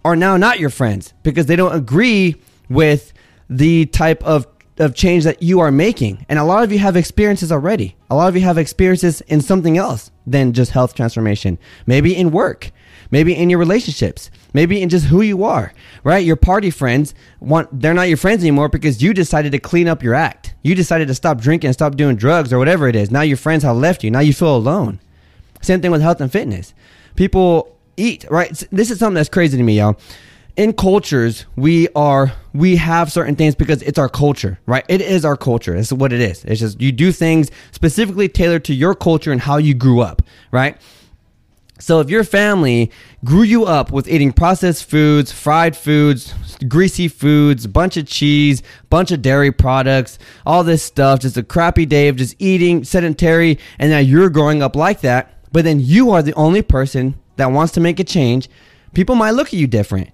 are 0.03 0.15
now 0.15 0.37
not 0.37 0.59
your 0.59 0.69
friends 0.69 1.13
because 1.23 1.47
they 1.47 1.55
don't 1.55 1.75
agree 1.75 2.35
with 2.69 3.11
the 3.49 3.85
type 3.87 4.23
of 4.23 4.47
of 4.77 4.93
change 4.93 5.23
that 5.23 5.41
you 5.41 5.61
are 5.61 5.71
making. 5.71 6.25
And 6.27 6.37
a 6.37 6.43
lot 6.43 6.63
of 6.63 6.71
you 6.71 6.79
have 6.79 6.97
experiences 6.97 7.51
already. 7.51 7.95
A 8.09 8.15
lot 8.15 8.27
of 8.27 8.35
you 8.35 8.41
have 8.41 8.57
experiences 8.57 9.21
in 9.21 9.41
something 9.41 9.77
else 9.77 10.11
than 10.27 10.51
just 10.53 10.71
health 10.71 10.93
transformation. 10.95 11.57
Maybe 11.85 12.15
in 12.15 12.31
work 12.31 12.71
maybe 13.11 13.35
in 13.35 13.49
your 13.49 13.59
relationships, 13.59 14.31
maybe 14.53 14.81
in 14.81 14.89
just 14.89 15.05
who 15.05 15.21
you 15.21 15.43
are, 15.43 15.73
right? 16.03 16.25
Your 16.25 16.35
party 16.35 16.69
friends 16.69 17.13
want 17.39 17.67
they're 17.81 17.93
not 17.93 18.07
your 18.07 18.17
friends 18.17 18.43
anymore 18.43 18.69
because 18.69 19.01
you 19.01 19.13
decided 19.13 19.51
to 19.51 19.59
clean 19.59 19.87
up 19.87 20.03
your 20.03 20.13
act. 20.13 20.53
You 20.63 20.75
decided 20.75 21.07
to 21.07 21.15
stop 21.15 21.39
drinking 21.39 21.73
stop 21.73 21.95
doing 21.95 22.15
drugs 22.15 22.51
or 22.51 22.57
whatever 22.57 22.87
it 22.87 22.95
is. 22.95 23.11
Now 23.11 23.21
your 23.21 23.37
friends 23.37 23.63
have 23.63 23.77
left 23.77 24.03
you. 24.03 24.11
Now 24.11 24.19
you 24.21 24.33
feel 24.33 24.55
alone. 24.55 24.99
Same 25.61 25.81
thing 25.81 25.91
with 25.91 26.01
health 26.01 26.21
and 26.21 26.31
fitness. 26.31 26.73
People 27.15 27.75
eat, 27.97 28.25
right? 28.29 28.51
This 28.71 28.91
is 28.91 28.99
something 28.99 29.15
that's 29.15 29.29
crazy 29.29 29.57
to 29.57 29.63
me, 29.63 29.77
y'all 29.77 29.97
in 30.57 30.71
cultures 30.73 31.45
we 31.55 31.87
are 31.95 32.31
we 32.53 32.77
have 32.77 33.11
certain 33.11 33.35
things 33.35 33.55
because 33.55 33.81
it's 33.81 33.99
our 33.99 34.07
culture 34.07 34.57
right 34.65 34.85
it 34.87 35.01
is 35.01 35.25
our 35.25 35.35
culture 35.35 35.75
it's 35.75 35.91
what 35.91 36.13
it 36.13 36.21
is 36.21 36.45
it's 36.45 36.59
just 36.61 36.79
you 36.79 36.91
do 36.91 37.11
things 37.11 37.51
specifically 37.71 38.29
tailored 38.29 38.63
to 38.63 38.73
your 38.73 38.95
culture 38.95 39.31
and 39.31 39.41
how 39.41 39.57
you 39.57 39.73
grew 39.73 39.99
up 40.01 40.21
right 40.51 40.77
so 41.79 41.99
if 41.99 42.09
your 42.09 42.23
family 42.23 42.89
grew 43.23 43.41
you 43.41 43.65
up 43.65 43.91
with 43.91 44.07
eating 44.07 44.31
processed 44.31 44.85
foods 44.89 45.31
fried 45.31 45.75
foods 45.75 46.33
greasy 46.67 47.07
foods 47.07 47.67
bunch 47.67 47.97
of 47.97 48.07
cheese 48.07 48.63
bunch 48.89 49.11
of 49.11 49.21
dairy 49.21 49.51
products 49.51 50.17
all 50.45 50.63
this 50.63 50.81
stuff 50.81 51.19
just 51.19 51.37
a 51.37 51.43
crappy 51.43 51.85
day 51.85 52.07
of 52.07 52.15
just 52.15 52.35
eating 52.39 52.83
sedentary 52.83 53.59
and 53.79 53.91
now 53.91 53.97
you're 53.99 54.29
growing 54.29 54.61
up 54.63 54.75
like 54.75 55.01
that 55.01 55.33
but 55.51 55.63
then 55.63 55.79
you 55.79 56.11
are 56.11 56.21
the 56.21 56.33
only 56.33 56.61
person 56.61 57.15
that 57.35 57.51
wants 57.51 57.73
to 57.73 57.81
make 57.81 57.99
a 57.99 58.03
change 58.03 58.49
people 58.93 59.15
might 59.15 59.31
look 59.31 59.47
at 59.47 59.53
you 59.53 59.67
different 59.67 60.09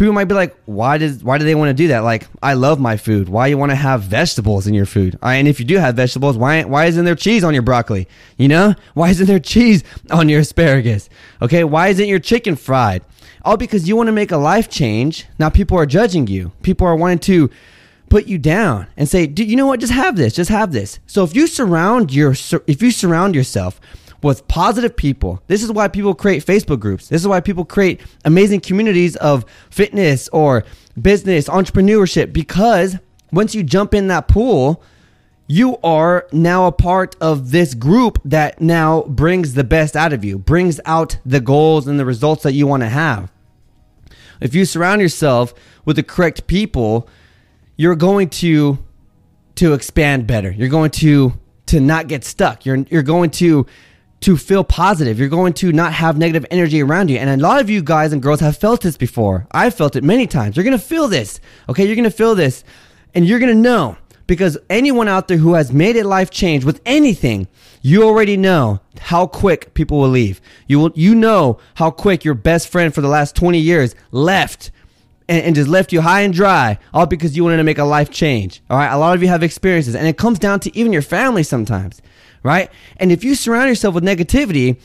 people 0.00 0.14
might 0.14 0.24
be 0.24 0.34
like, 0.34 0.56
why 0.64 0.96
does 0.96 1.22
why 1.22 1.36
do 1.36 1.44
they 1.44 1.54
want 1.54 1.68
to 1.68 1.74
do 1.74 1.88
that? 1.88 2.00
Like, 2.00 2.26
I 2.42 2.54
love 2.54 2.80
my 2.80 2.96
food. 2.96 3.28
Why 3.28 3.48
you 3.48 3.58
want 3.58 3.70
to 3.70 3.76
have 3.76 4.02
vegetables 4.02 4.66
in 4.66 4.72
your 4.72 4.86
food? 4.86 5.18
and 5.22 5.46
if 5.46 5.60
you 5.60 5.66
do 5.66 5.76
have 5.76 5.94
vegetables, 5.94 6.38
why 6.38 6.64
why 6.64 6.86
isn't 6.86 7.04
there 7.04 7.14
cheese 7.14 7.44
on 7.44 7.52
your 7.52 7.62
broccoli? 7.62 8.08
You 8.38 8.48
know, 8.48 8.74
why 8.94 9.10
isn't 9.10 9.26
there 9.26 9.38
cheese 9.38 9.84
on 10.10 10.30
your 10.30 10.40
asparagus? 10.40 11.10
Okay, 11.42 11.64
why 11.64 11.88
isn't 11.88 12.08
your 12.08 12.18
chicken 12.18 12.56
fried? 12.56 13.04
All 13.44 13.58
because 13.58 13.88
you 13.88 13.94
want 13.94 14.06
to 14.06 14.12
make 14.12 14.32
a 14.32 14.38
life 14.38 14.70
change. 14.70 15.26
Now 15.38 15.50
people 15.50 15.76
are 15.76 15.86
judging 15.86 16.26
you. 16.26 16.52
People 16.62 16.86
are 16.86 16.96
wanting 16.96 17.18
to 17.20 17.50
put 18.08 18.26
you 18.26 18.38
down 18.38 18.86
and 18.96 19.06
say, 19.06 19.26
"Do 19.26 19.44
you 19.44 19.54
know 19.54 19.66
what? 19.66 19.80
Just 19.80 19.92
have 19.92 20.16
this. 20.16 20.32
Just 20.32 20.50
have 20.50 20.72
this." 20.72 20.98
So 21.06 21.24
if 21.24 21.34
you 21.34 21.46
surround 21.46 22.10
your 22.10 22.34
if 22.66 22.80
you 22.82 22.90
surround 22.90 23.34
yourself 23.34 23.78
with 24.22 24.46
positive 24.48 24.96
people. 24.96 25.42
This 25.46 25.62
is 25.62 25.72
why 25.72 25.88
people 25.88 26.14
create 26.14 26.44
Facebook 26.44 26.80
groups. 26.80 27.08
This 27.08 27.20
is 27.20 27.28
why 27.28 27.40
people 27.40 27.64
create 27.64 28.00
amazing 28.24 28.60
communities 28.60 29.16
of 29.16 29.44
fitness 29.70 30.28
or 30.28 30.64
business, 31.00 31.48
entrepreneurship, 31.48 32.32
because 32.32 32.96
once 33.32 33.54
you 33.54 33.62
jump 33.62 33.94
in 33.94 34.08
that 34.08 34.28
pool, 34.28 34.82
you 35.46 35.78
are 35.82 36.28
now 36.32 36.66
a 36.66 36.72
part 36.72 37.16
of 37.20 37.50
this 37.50 37.74
group 37.74 38.20
that 38.24 38.60
now 38.60 39.02
brings 39.02 39.54
the 39.54 39.64
best 39.64 39.96
out 39.96 40.12
of 40.12 40.24
you, 40.24 40.38
brings 40.38 40.80
out 40.84 41.18
the 41.26 41.40
goals 41.40 41.88
and 41.88 41.98
the 41.98 42.04
results 42.04 42.44
that 42.44 42.52
you 42.52 42.66
want 42.66 42.82
to 42.82 42.88
have. 42.88 43.32
If 44.40 44.54
you 44.54 44.64
surround 44.64 45.00
yourself 45.00 45.52
with 45.84 45.96
the 45.96 46.02
correct 46.02 46.46
people, 46.46 47.08
you're 47.76 47.96
going 47.96 48.28
to 48.28 48.78
to 49.56 49.74
expand 49.74 50.26
better. 50.26 50.50
You're 50.50 50.68
going 50.68 50.90
to 50.92 51.32
to 51.66 51.80
not 51.80 52.08
get 52.08 52.24
stuck. 52.24 52.64
You're 52.64 52.84
you're 52.90 53.02
going 53.02 53.30
to 53.32 53.66
to 54.20 54.36
feel 54.36 54.64
positive. 54.64 55.18
You're 55.18 55.28
going 55.28 55.54
to 55.54 55.72
not 55.72 55.92
have 55.94 56.18
negative 56.18 56.46
energy 56.50 56.82
around 56.82 57.10
you. 57.10 57.18
And 57.18 57.30
a 57.30 57.42
lot 57.42 57.60
of 57.60 57.70
you 57.70 57.82
guys 57.82 58.12
and 58.12 58.22
girls 58.22 58.40
have 58.40 58.56
felt 58.56 58.82
this 58.82 58.96
before. 58.96 59.46
I've 59.50 59.74
felt 59.74 59.96
it 59.96 60.04
many 60.04 60.26
times. 60.26 60.56
You're 60.56 60.64
going 60.64 60.78
to 60.78 60.84
feel 60.84 61.08
this. 61.08 61.40
Okay. 61.68 61.86
You're 61.86 61.96
going 61.96 62.04
to 62.04 62.10
feel 62.10 62.34
this 62.34 62.64
and 63.14 63.26
you're 63.26 63.38
going 63.38 63.54
to 63.54 63.60
know 63.60 63.96
because 64.26 64.56
anyone 64.68 65.08
out 65.08 65.26
there 65.26 65.38
who 65.38 65.54
has 65.54 65.72
made 65.72 65.96
a 65.96 66.06
life 66.06 66.30
change 66.30 66.64
with 66.64 66.80
anything, 66.86 67.48
you 67.82 68.04
already 68.04 68.36
know 68.36 68.80
how 69.00 69.26
quick 69.26 69.74
people 69.74 69.98
will 69.98 70.08
leave. 70.08 70.40
You 70.68 70.78
will, 70.78 70.92
you 70.94 71.14
know 71.14 71.58
how 71.74 71.90
quick 71.90 72.24
your 72.24 72.34
best 72.34 72.68
friend 72.68 72.94
for 72.94 73.00
the 73.00 73.08
last 73.08 73.34
20 73.34 73.58
years 73.58 73.94
left 74.12 74.70
and, 75.28 75.42
and, 75.42 75.54
just 75.54 75.68
left 75.68 75.92
you 75.92 76.00
high 76.00 76.20
and 76.20 76.34
dry, 76.34 76.78
all 76.92 77.06
because 77.06 77.36
you 77.36 77.44
wanted 77.44 77.56
to 77.56 77.64
make 77.64 77.78
a 77.78 77.84
life 77.84 78.10
change. 78.10 78.62
All 78.68 78.76
right. 78.76 78.92
A 78.92 78.98
lot 78.98 79.14
of 79.14 79.22
you 79.22 79.28
have 79.28 79.42
experiences 79.42 79.94
and 79.94 80.06
it 80.06 80.16
comes 80.16 80.38
down 80.38 80.60
to 80.60 80.76
even 80.76 80.92
your 80.92 81.02
family 81.02 81.42
sometimes 81.42 82.02
right? 82.42 82.70
And 82.96 83.12
if 83.12 83.24
you 83.24 83.34
surround 83.34 83.68
yourself 83.68 83.94
with 83.94 84.04
negativity, 84.04 84.78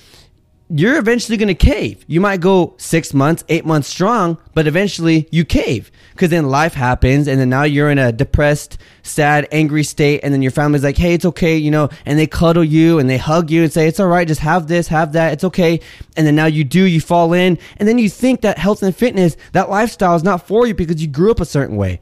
you're 0.70 0.98
eventually 0.98 1.38
going 1.38 1.48
to 1.48 1.54
cave. 1.54 2.04
You 2.08 2.20
might 2.20 2.42
go 2.42 2.74
six 2.78 3.14
months, 3.14 3.44
eight 3.50 3.66
months 3.66 3.88
strong, 3.88 4.40
but 4.56 4.66
eventually 4.66 5.28
you 5.32 5.46
cave 5.46 5.92
because 6.14 6.30
then 6.30 6.50
life 6.50 6.74
happens 6.74 7.28
and 7.28 7.40
then 7.40 7.50
now 7.50 7.64
you're 7.64 7.92
in 7.92 8.00
a 8.00 8.12
depressed, 8.12 8.80
sad, 9.04 9.48
angry 9.52 9.84
state. 9.84 10.22
And 10.24 10.34
then 10.34 10.42
your 10.42 10.52
family's 10.52 10.84
like, 10.84 10.98
Hey, 10.98 11.14
it's 11.14 11.26
okay. 11.26 11.56
You 11.56 11.70
know, 11.70 11.90
and 12.04 12.18
they 12.18 12.26
cuddle 12.26 12.64
you 12.64 12.98
and 12.98 13.08
they 13.08 13.18
hug 13.18 13.52
you 13.52 13.62
and 13.62 13.72
say, 13.72 13.88
it's 13.88 14.00
all 14.00 14.08
right. 14.08 14.28
Just 14.28 14.42
have 14.42 14.68
this, 14.68 14.88
have 14.88 15.14
that. 15.14 15.34
It's 15.34 15.44
okay. 15.44 15.82
And 16.18 16.26
then 16.26 16.36
now 16.36 16.48
you 16.48 16.64
do, 16.64 16.84
you 16.84 17.00
fall 17.00 17.34
in 17.34 17.60
and 17.78 17.88
then 17.88 18.00
you 18.00 18.10
think 18.10 18.42
that 18.42 18.58
health 18.58 18.82
and 18.82 18.96
fitness, 18.96 19.38
that 19.52 19.70
lifestyle 19.70 20.16
is 20.16 20.24
not 20.24 20.48
for 20.48 20.66
you 20.66 20.74
because 20.74 21.00
you 21.00 21.08
grew 21.08 21.30
up 21.30 21.40
a 21.40 21.46
certain 21.46 21.76
way. 21.76 22.02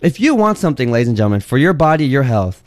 If 0.00 0.18
you 0.18 0.34
want 0.34 0.56
something, 0.56 0.90
ladies 0.90 1.08
and 1.08 1.18
gentlemen, 1.18 1.40
for 1.40 1.58
your 1.58 1.74
body, 1.74 2.06
your 2.06 2.22
health, 2.22 2.64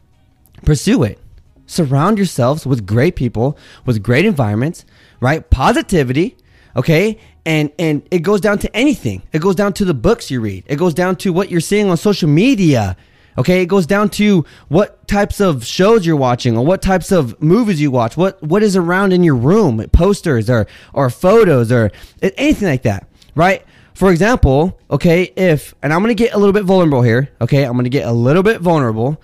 pursue 0.64 1.02
it 1.02 1.20
surround 1.65 2.17
yourselves 2.17 2.65
with 2.65 2.86
great 2.86 3.15
people, 3.15 3.58
with 3.86 4.04
great 4.04 4.26
environments, 4.26 4.86
right? 5.19 5.49
Positivity, 5.49 6.38
okay? 6.76 7.19
And 7.45 7.71
and 7.78 8.08
it 8.12 8.19
goes 8.19 8.41
down 8.41 8.60
to 8.60 8.76
anything. 8.76 9.23
It 9.32 9.41
goes 9.41 9.56
down 9.56 9.73
to 9.73 9.86
the 9.86 9.93
books 9.93 10.32
you 10.32 10.39
read. 10.39 10.63
It 10.67 10.78
goes 10.78 10.93
down 10.93 11.17
to 11.17 11.34
what 11.34 11.52
you're 11.52 11.62
seeing 11.62 11.89
on 11.89 11.97
social 11.97 12.30
media. 12.30 12.95
Okay, 13.38 13.63
it 13.63 13.65
goes 13.65 13.88
down 13.88 14.10
to 14.12 14.45
what 14.67 15.08
types 15.08 15.41
of 15.41 15.65
shows 15.65 16.06
you're 16.06 16.15
watching 16.15 16.56
or 16.56 16.63
what 16.65 16.82
types 16.82 17.12
of 17.12 17.41
movies 17.41 17.82
you 17.82 17.89
watch. 17.91 18.15
What 18.15 18.41
what 18.43 18.63
is 18.63 18.76
around 18.76 19.12
in 19.12 19.23
your 19.23 19.36
room, 19.36 19.84
posters 19.91 20.49
or 20.49 20.67
or 20.93 21.10
photos 21.10 21.71
or 21.71 21.91
anything 22.21 22.67
like 22.67 22.84
that, 22.84 23.08
right? 23.36 23.65
For 23.93 24.12
example, 24.12 24.80
okay, 24.89 25.32
if 25.36 25.73
and 25.84 25.93
I'm 25.93 25.99
going 25.99 26.15
to 26.15 26.23
get 26.23 26.34
a 26.34 26.38
little 26.38 26.54
bit 26.54 26.63
vulnerable 26.63 27.02
here, 27.02 27.30
okay? 27.41 27.63
I'm 27.63 27.73
going 27.73 27.84
to 27.84 27.89
get 27.89 28.08
a 28.08 28.12
little 28.12 28.43
bit 28.43 28.62
vulnerable 28.62 29.21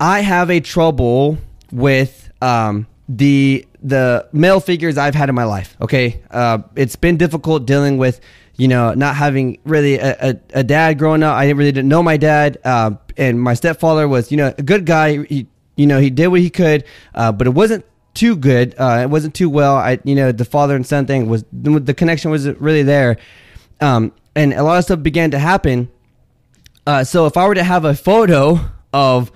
I 0.00 0.20
have 0.20 0.50
a 0.50 0.60
trouble 0.60 1.38
with 1.72 2.30
um, 2.40 2.86
the 3.08 3.66
the 3.82 4.28
male 4.32 4.60
figures 4.60 4.98
I've 4.98 5.14
had 5.14 5.28
in 5.28 5.34
my 5.34 5.44
life. 5.44 5.76
Okay, 5.80 6.22
uh, 6.30 6.58
it's 6.76 6.96
been 6.96 7.16
difficult 7.16 7.66
dealing 7.66 7.98
with 7.98 8.20
you 8.56 8.68
know 8.68 8.94
not 8.94 9.16
having 9.16 9.58
really 9.64 9.98
a, 9.98 10.16
a, 10.20 10.36
a 10.54 10.64
dad 10.64 10.98
growing 10.98 11.22
up. 11.22 11.36
I 11.36 11.48
really 11.50 11.72
didn't 11.72 11.88
know 11.88 12.02
my 12.02 12.16
dad, 12.16 12.58
uh, 12.64 12.92
and 13.16 13.40
my 13.40 13.54
stepfather 13.54 14.06
was 14.06 14.30
you 14.30 14.36
know 14.36 14.54
a 14.56 14.62
good 14.62 14.86
guy. 14.86 15.24
He, 15.24 15.46
you 15.76 15.86
know 15.86 16.00
he 16.00 16.10
did 16.10 16.28
what 16.28 16.40
he 16.40 16.50
could, 16.50 16.84
uh, 17.14 17.32
but 17.32 17.46
it 17.46 17.50
wasn't 17.50 17.84
too 18.14 18.36
good. 18.36 18.74
Uh, 18.78 19.00
it 19.02 19.10
wasn't 19.10 19.34
too 19.34 19.50
well. 19.50 19.76
I 19.76 19.98
you 20.04 20.14
know 20.14 20.30
the 20.32 20.44
father 20.44 20.76
and 20.76 20.86
son 20.86 21.06
thing 21.06 21.28
was 21.28 21.44
the 21.52 21.94
connection 21.94 22.30
wasn't 22.30 22.60
really 22.60 22.82
there, 22.82 23.16
um, 23.80 24.12
and 24.36 24.52
a 24.52 24.62
lot 24.62 24.78
of 24.78 24.84
stuff 24.84 25.02
began 25.02 25.32
to 25.32 25.38
happen. 25.38 25.90
Uh, 26.86 27.04
so 27.04 27.26
if 27.26 27.36
I 27.36 27.46
were 27.46 27.54
to 27.54 27.64
have 27.64 27.84
a 27.84 27.94
photo 27.94 28.58
of 28.92 29.30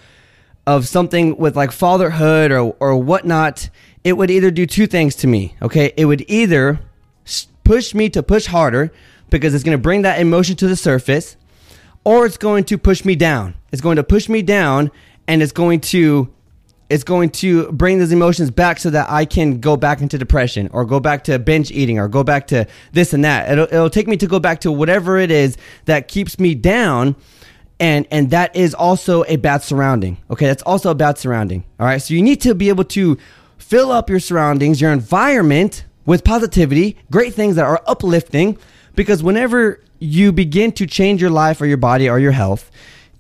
of 0.67 0.87
something 0.87 1.37
with 1.37 1.57
like 1.57 1.73
fatherhood 1.73 2.53
or, 2.53 2.77
or 2.79 2.97
whatnot, 2.97 3.69
it 4.05 4.15
would 4.15 4.31
either 4.31 4.51
do 4.51 4.67
two 4.67 4.87
things 4.87 5.17
to 5.17 5.27
me. 5.27 5.57
Okay. 5.61 5.93
It 5.97 6.05
would 6.07 6.25
either 6.29 6.81
push 7.65 7.95
me 7.95 8.09
to 8.11 8.23
push 8.23 8.47
harder 8.47 8.93
because 9.31 9.55
it's 9.55 9.65
going 9.65 9.77
to 9.77 9.83
bring 9.83 10.03
that 10.03 10.21
emotion 10.21 10.57
to 10.57 10.69
the 10.69 10.77
surface, 10.77 11.37
or 12.05 12.27
it's 12.27 12.37
going 12.37 12.65
to 12.65 12.79
push 12.79 13.05
me 13.05 13.17
down. 13.17 13.55
It's 13.73 13.83
going 13.83 13.97
to 13.97 14.05
push 14.05 14.29
me 14.29 14.43
down 14.43 14.91
and 15.27 15.43
it's 15.43 15.53
going 15.53 15.81
to 15.81 16.33
it's 16.91 17.05
going 17.05 17.31
to 17.31 17.73
bring 17.73 17.99
those 17.99 18.13
emotions 18.13 18.51
back 18.51 18.79
so 18.79 18.91
that 18.91 19.09
I 19.09 19.25
can 19.25 19.61
go 19.61 19.79
back 19.79 20.03
into 20.03 20.19
depression 20.19 20.69
or 20.75 20.85
go 20.85 21.01
back 21.01 21.25
to 21.25 21.39
binge 21.39 21.71
eating 21.71 21.99
or 21.99 22.07
go 22.07 22.23
back 22.23 22.49
to 22.49 22.67
this 22.93 23.15
and 23.15 23.25
that. 23.25 23.51
It'll, 23.51 23.65
it'll 23.65 23.89
take 23.89 24.07
me 24.07 24.19
to 24.19 24.27
go 24.27 24.39
back 24.39 24.61
to 24.61 24.71
whatever 24.71 25.17
it 25.17 25.31
is 25.31 25.57
that 25.87 26.07
keeps 26.07 26.39
me 26.39 26.55
down 26.55 27.17
and 27.83 28.07
and 28.11 28.31
that 28.31 28.55
is 28.55 28.75
also 28.75 29.25
a 29.27 29.37
bad 29.37 29.63
surrounding 29.63 30.17
okay? 30.31 30.47
That's 30.47 30.63
also 30.63 30.91
a 30.91 30.95
bad 30.95 31.19
surrounding 31.19 31.65
all 31.79 31.87
right? 31.87 32.01
So 32.01 32.15
you 32.15 32.23
need 32.23 32.41
to 32.43 32.55
be 32.55 32.69
able 32.69 32.85
to 32.85 33.19
fill 33.59 33.91
up 33.93 34.09
your 34.09 34.21
surroundings 34.21 34.81
your 34.81 34.93
environment 34.93 35.85
with 36.07 36.25
positivity 36.25 36.97
great 37.11 37.35
things 37.35 37.57
that 37.57 37.65
are 37.65 37.83
uplifting 37.87 38.57
because 38.95 39.23
whenever 39.23 39.83
you 39.99 40.33
begin 40.33 40.73
to 40.73 40.87
change 40.87 41.21
your 41.21 41.31
life 41.31 41.61
or 41.61 41.67
your 41.67 41.77
body 41.77 42.09
or 42.09 42.19
your 42.19 42.33
health 42.33 42.71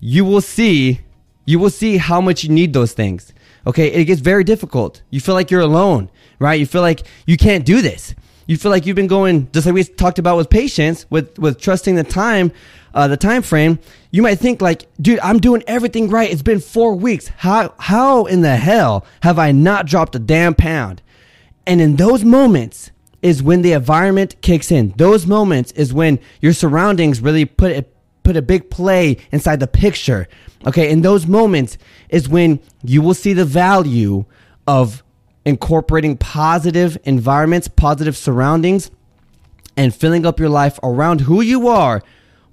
you 0.01 0.25
will 0.25 0.41
see 0.41 1.01
you 1.45 1.59
will 1.59 1.71
see 1.71 1.97
how 1.97 2.21
much 2.21 2.45
you 2.45 2.51
need 2.51 2.73
those 2.73 2.93
things 2.93 3.33
okay? 3.65 3.89
It 3.93 4.07
gets 4.07 4.21
very 4.21 4.43
difficult. 4.43 5.03
You 5.11 5.21
feel 5.21 5.35
like 5.37 5.51
you're 5.51 5.61
alone 5.61 6.11
right? 6.43 6.59
You 6.59 6.67
feel 6.67 6.83
like 6.83 7.07
you 7.25 7.37
can't 7.37 7.65
do 7.65 7.81
this. 7.81 8.15
You 8.49 8.57
feel 8.57 8.73
like 8.73 8.85
you've 8.85 8.97
been 8.97 9.07
going 9.07 9.49
just 9.53 9.65
like 9.67 9.75
we 9.75 9.85
talked 9.85 10.19
about 10.19 10.37
with 10.37 10.51
patience 10.51 11.07
with 11.09 11.39
with 11.39 11.61
trusting 11.61 11.95
the 11.95 12.05
time 12.05 12.53
uh, 12.95 13.09
the 13.09 13.17
time 13.17 13.43
frame, 13.43 13.79
you 14.11 14.23
might 14.23 14.39
think 14.39 14.61
like, 14.61 14.87
dude, 15.01 15.21
I'm 15.21 15.39
doing 15.39 15.63
everything 15.67 16.09
right. 16.09 16.31
It's 16.31 16.43
been 16.43 16.61
four 16.61 16.95
weeks. 16.95 17.29
How 17.29 17.75
how 17.79 18.27
in 18.27 18.43
the 18.43 18.57
hell 18.57 19.07
have 19.23 19.39
I 19.39 19.53
not 19.53 19.87
dropped 19.87 20.15
a 20.15 20.19
damn 20.19 20.55
pound? 20.55 21.03
And 21.67 21.81
in 21.81 21.97
those 21.97 22.25
moments 22.25 22.91
is 23.23 23.43
when 23.43 23.63
the 23.63 23.73
environment 23.73 24.41
kicks 24.43 24.71
in. 24.73 24.93
Those 24.97 25.27
moments 25.27 25.73
is 25.73 25.95
when 25.95 26.19
your 26.41 26.53
surroundings 26.53 27.21
really 27.21 27.45
put 27.45 27.71
a, 27.71 27.85
put 28.25 28.37
a 28.37 28.43
big 28.43 28.69
play 28.69 29.17
inside 29.31 29.61
the 29.61 29.69
picture. 29.69 30.29
Okay, 30.67 30.91
in 30.91 31.03
those 31.03 31.27
moments 31.27 31.79
is 32.09 32.29
when 32.29 32.61
you 32.83 33.01
will 33.01 33.15
see 33.15 33.33
the 33.33 33.45
value 33.45 34.25
of 34.67 35.05
incorporating 35.45 36.17
positive 36.17 36.99
environments, 37.05 37.69
positive 37.69 38.17
surroundings 38.17 38.91
and 39.77 39.95
filling 39.95 40.27
up 40.27 40.39
your 40.39 40.49
life 40.49 40.79
around 40.83 41.23
who 41.23 41.41
you 41.41 41.69
are 41.69 42.03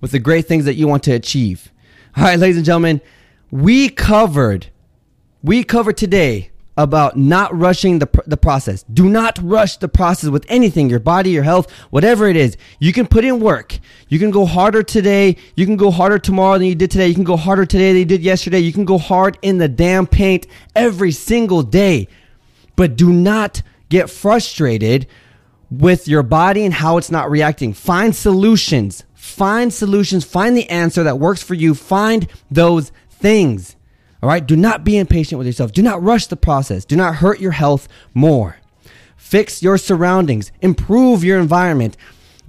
with 0.01 0.11
the 0.11 0.19
great 0.19 0.47
things 0.47 0.65
that 0.65 0.75
you 0.75 0.87
want 0.87 1.03
to 1.03 1.11
achieve. 1.11 1.71
All 2.15 2.23
right, 2.23 2.39
ladies 2.39 2.57
and 2.57 2.65
gentlemen, 2.65 3.01
we 3.51 3.89
covered 3.89 4.67
we 5.41 5.63
covered 5.63 5.97
today 5.97 6.51
about 6.79 7.17
not 7.17 7.53
rushing 7.57 7.99
the, 7.99 8.07
the 8.25 8.37
process. 8.37 8.83
Do 8.83 9.09
not 9.09 9.37
rush 9.41 9.77
the 9.77 9.89
process 9.89 10.29
with 10.29 10.45
anything, 10.47 10.89
your 10.89 10.99
body, 10.99 11.29
your 11.29 11.43
health, 11.43 11.69
whatever 11.89 12.27
it 12.27 12.37
is. 12.37 12.55
You 12.79 12.93
can 12.93 13.05
put 13.05 13.25
in 13.25 13.41
work. 13.41 13.77
You 14.07 14.17
can 14.17 14.31
go 14.31 14.45
harder 14.45 14.81
today. 14.81 15.35
You 15.55 15.65
can 15.65 15.75
go 15.75 15.91
harder 15.91 16.19
tomorrow 16.19 16.57
than 16.57 16.67
you 16.67 16.75
did 16.75 16.89
today. 16.89 17.07
You 17.07 17.15
can 17.15 17.25
go 17.25 17.35
harder 17.35 17.65
today 17.65 17.89
than 17.89 17.99
you 17.99 18.05
did 18.05 18.21
yesterday. 18.21 18.59
You 18.59 18.71
can 18.71 18.85
go 18.85 18.97
hard 18.97 19.37
in 19.41 19.57
the 19.57 19.67
damn 19.67 20.07
paint 20.07 20.47
every 20.73 21.11
single 21.11 21.63
day. 21.63 22.07
But 22.77 22.95
do 22.95 23.11
not 23.11 23.61
get 23.89 24.09
frustrated 24.09 25.05
with 25.69 26.07
your 26.07 26.23
body 26.23 26.63
and 26.63 26.73
how 26.73 26.97
it's 26.97 27.11
not 27.11 27.29
reacting. 27.29 27.73
Find 27.73 28.15
solutions. 28.15 29.03
Find 29.39 29.73
solutions. 29.73 30.25
Find 30.25 30.57
the 30.57 30.69
answer 30.69 31.01
that 31.03 31.17
works 31.17 31.41
for 31.41 31.53
you. 31.53 31.73
Find 31.73 32.27
those 32.51 32.91
things. 33.09 33.77
All 34.21 34.27
right. 34.27 34.45
Do 34.45 34.57
not 34.57 34.83
be 34.83 34.97
impatient 34.97 35.37
with 35.37 35.47
yourself. 35.47 35.71
Do 35.71 35.81
not 35.81 36.03
rush 36.03 36.27
the 36.27 36.35
process. 36.35 36.83
Do 36.83 36.97
not 36.97 37.15
hurt 37.15 37.39
your 37.39 37.53
health 37.53 37.87
more. 38.13 38.57
Fix 39.15 39.63
your 39.63 39.77
surroundings. 39.77 40.51
Improve 40.59 41.23
your 41.23 41.39
environment. 41.39 41.95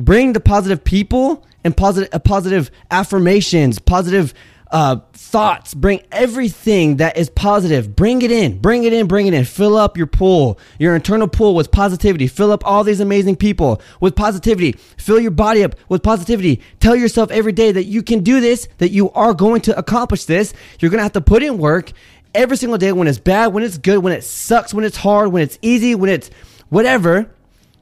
Bring 0.01 0.33
the 0.33 0.41
positive 0.41 0.83
people 0.83 1.47
and 1.63 1.77
positive, 1.77 2.09
uh, 2.13 2.75
affirmations, 2.91 3.79
positive 3.79 4.35
uh, 4.73 4.97
thoughts, 5.13 5.75
bring 5.75 6.03
everything 6.13 6.97
that 6.97 7.17
is 7.17 7.29
positive, 7.29 7.97
bring 7.97 8.23
it 8.23 8.31
in, 8.31 8.59
bring 8.59 8.85
it 8.85 8.93
in, 8.93 9.07
bring 9.07 9.27
it 9.27 9.35
in. 9.35 9.45
Fill 9.45 9.77
up 9.77 9.97
your 9.97 10.07
pool, 10.07 10.59
your 10.79 10.95
internal 10.95 11.27
pool 11.27 11.55
with 11.55 11.71
positivity. 11.73 12.29
Fill 12.29 12.53
up 12.53 12.65
all 12.65 12.85
these 12.85 13.01
amazing 13.01 13.37
people 13.37 13.83
with 14.01 14.15
positivity. 14.15 14.73
Fill 14.97 15.19
your 15.19 15.33
body 15.33 15.65
up 15.65 15.75
with 15.89 16.03
positivity. 16.03 16.61
Tell 16.79 16.95
yourself 16.95 17.31
every 17.31 17.53
day 17.53 17.73
that 17.73 17.85
you 17.85 18.03
can 18.03 18.23
do 18.23 18.41
this, 18.41 18.69
that 18.79 18.91
you 18.91 19.11
are 19.11 19.35
going 19.35 19.61
to 19.63 19.77
accomplish 19.77 20.25
this. 20.25 20.53
You're 20.79 20.91
going 20.91 20.99
to 20.99 21.05
have 21.05 21.13
to 21.13 21.21
put 21.21 21.43
in 21.43 21.59
work 21.59 21.93
every 22.33 22.57
single 22.57 22.79
day 22.79 22.93
when 22.93 23.09
it's 23.09 23.19
bad, 23.19 23.49
when 23.49 23.65
it's 23.65 23.79
good, 23.79 23.99
when 23.99 24.13
it 24.13 24.23
sucks, 24.23 24.73
when 24.73 24.85
it's 24.85 24.97
hard, 24.97 25.33
when 25.33 25.43
it's 25.43 25.59
easy, 25.63 25.97
when 25.97 26.11
it's 26.11 26.31
whatever. 26.69 27.29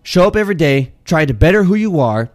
Show 0.04 0.26
up 0.26 0.36
every 0.36 0.54
day, 0.54 0.92
try 1.04 1.26
to 1.26 1.34
better 1.34 1.64
who 1.64 1.74
you 1.74 2.00
are, 2.00 2.30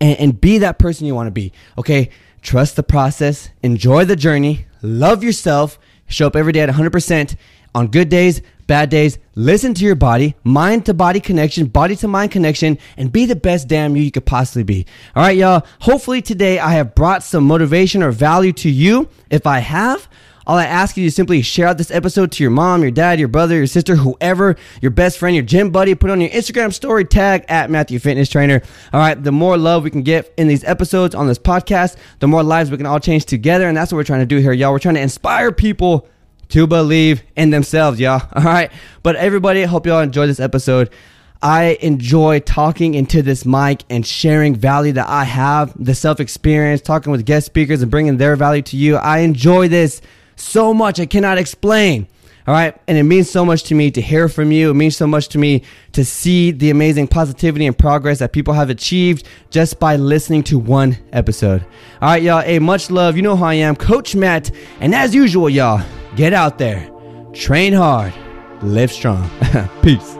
and, 0.00 0.18
and 0.18 0.40
be 0.40 0.58
that 0.58 0.80
person 0.80 1.06
you 1.06 1.14
want 1.14 1.28
to 1.28 1.30
be. 1.30 1.52
Okay 1.78 2.10
Trust 2.42 2.76
the 2.76 2.82
process, 2.82 3.50
enjoy 3.62 4.04
the 4.04 4.16
journey, 4.16 4.66
love 4.82 5.22
yourself, 5.22 5.78
show 6.06 6.26
up 6.26 6.36
every 6.36 6.52
day 6.52 6.60
at 6.60 6.68
100% 6.70 7.36
on 7.74 7.88
good 7.88 8.08
days, 8.08 8.40
bad 8.66 8.88
days. 8.88 9.18
Listen 9.34 9.74
to 9.74 9.84
your 9.84 9.94
body, 9.94 10.34
mind 10.42 10.86
to 10.86 10.94
body 10.94 11.20
connection, 11.20 11.66
body 11.66 11.96
to 11.96 12.08
mind 12.08 12.30
connection, 12.30 12.78
and 12.96 13.12
be 13.12 13.26
the 13.26 13.36
best 13.36 13.68
damn 13.68 13.96
you 13.96 14.02
you 14.02 14.10
could 14.10 14.26
possibly 14.26 14.62
be. 14.62 14.86
All 15.14 15.22
right, 15.22 15.36
y'all. 15.36 15.66
Hopefully 15.80 16.22
today 16.22 16.58
I 16.58 16.72
have 16.72 16.94
brought 16.94 17.22
some 17.22 17.44
motivation 17.44 18.02
or 18.02 18.10
value 18.10 18.52
to 18.54 18.70
you. 18.70 19.08
If 19.28 19.46
I 19.46 19.58
have, 19.58 20.08
all 20.50 20.58
I 20.58 20.64
ask 20.64 20.96
you 20.96 21.06
is 21.06 21.14
simply 21.14 21.42
share 21.42 21.68
out 21.68 21.78
this 21.78 21.92
episode 21.92 22.32
to 22.32 22.42
your 22.42 22.50
mom, 22.50 22.82
your 22.82 22.90
dad, 22.90 23.20
your 23.20 23.28
brother, 23.28 23.54
your 23.54 23.68
sister, 23.68 23.94
whoever, 23.94 24.56
your 24.82 24.90
best 24.90 25.16
friend, 25.16 25.36
your 25.36 25.44
gym 25.44 25.70
buddy. 25.70 25.94
Put 25.94 26.10
on 26.10 26.20
your 26.20 26.30
Instagram 26.30 26.74
story, 26.74 27.04
tag 27.04 27.44
at 27.48 27.70
Matthew 27.70 28.00
Fitness 28.00 28.28
Trainer. 28.28 28.60
All 28.92 28.98
right, 28.98 29.22
the 29.22 29.30
more 29.30 29.56
love 29.56 29.84
we 29.84 29.92
can 29.92 30.02
get 30.02 30.34
in 30.36 30.48
these 30.48 30.64
episodes 30.64 31.14
on 31.14 31.28
this 31.28 31.38
podcast, 31.38 31.94
the 32.18 32.26
more 32.26 32.42
lives 32.42 32.68
we 32.68 32.78
can 32.78 32.86
all 32.86 32.98
change 32.98 33.26
together. 33.26 33.68
And 33.68 33.76
that's 33.76 33.92
what 33.92 33.98
we're 33.98 34.02
trying 34.02 34.22
to 34.22 34.26
do 34.26 34.38
here, 34.38 34.52
y'all. 34.52 34.72
We're 34.72 34.80
trying 34.80 34.96
to 34.96 35.00
inspire 35.00 35.52
people 35.52 36.08
to 36.48 36.66
believe 36.66 37.22
in 37.36 37.50
themselves, 37.50 38.00
y'all. 38.00 38.20
All 38.34 38.42
right. 38.42 38.72
But 39.04 39.14
everybody, 39.14 39.62
hope 39.62 39.86
y'all 39.86 40.00
enjoy 40.00 40.26
this 40.26 40.40
episode. 40.40 40.90
I 41.40 41.78
enjoy 41.80 42.40
talking 42.40 42.94
into 42.94 43.22
this 43.22 43.46
mic 43.46 43.84
and 43.88 44.04
sharing 44.04 44.56
value 44.56 44.94
that 44.94 45.08
I 45.08 45.22
have, 45.22 45.72
the 45.78 45.94
self 45.94 46.18
experience, 46.18 46.80
talking 46.80 47.12
with 47.12 47.24
guest 47.24 47.46
speakers 47.46 47.82
and 47.82 47.90
bringing 47.90 48.16
their 48.16 48.34
value 48.34 48.62
to 48.62 48.76
you. 48.76 48.96
I 48.96 49.18
enjoy 49.18 49.68
this 49.68 50.02
so 50.40 50.74
much 50.74 50.98
I 51.00 51.06
cannot 51.06 51.38
explain. 51.38 52.06
All 52.46 52.54
right. 52.54 52.76
And 52.88 52.96
it 52.96 53.02
means 53.02 53.30
so 53.30 53.44
much 53.44 53.64
to 53.64 53.74
me 53.74 53.90
to 53.92 54.00
hear 54.00 54.28
from 54.28 54.50
you. 54.50 54.70
It 54.70 54.74
means 54.74 54.96
so 54.96 55.06
much 55.06 55.28
to 55.28 55.38
me 55.38 55.62
to 55.92 56.04
see 56.04 56.50
the 56.50 56.70
amazing 56.70 57.08
positivity 57.08 57.66
and 57.66 57.76
progress 57.78 58.18
that 58.18 58.32
people 58.32 58.54
have 58.54 58.70
achieved 58.70 59.26
just 59.50 59.78
by 59.78 59.96
listening 59.96 60.42
to 60.44 60.58
one 60.58 60.98
episode. 61.12 61.64
All 62.00 62.08
right, 62.08 62.22
y'all. 62.22 62.40
Hey, 62.42 62.58
much 62.58 62.90
love. 62.90 63.16
You 63.16 63.22
know 63.22 63.36
who 63.36 63.44
I 63.44 63.54
am, 63.54 63.76
Coach 63.76 64.16
Matt. 64.16 64.50
And 64.80 64.94
as 64.94 65.14
usual, 65.14 65.48
y'all, 65.50 65.84
get 66.16 66.32
out 66.32 66.58
there, 66.58 66.90
train 67.34 67.72
hard, 67.72 68.14
live 68.62 68.90
strong. 68.90 69.30
Peace. 69.82 70.19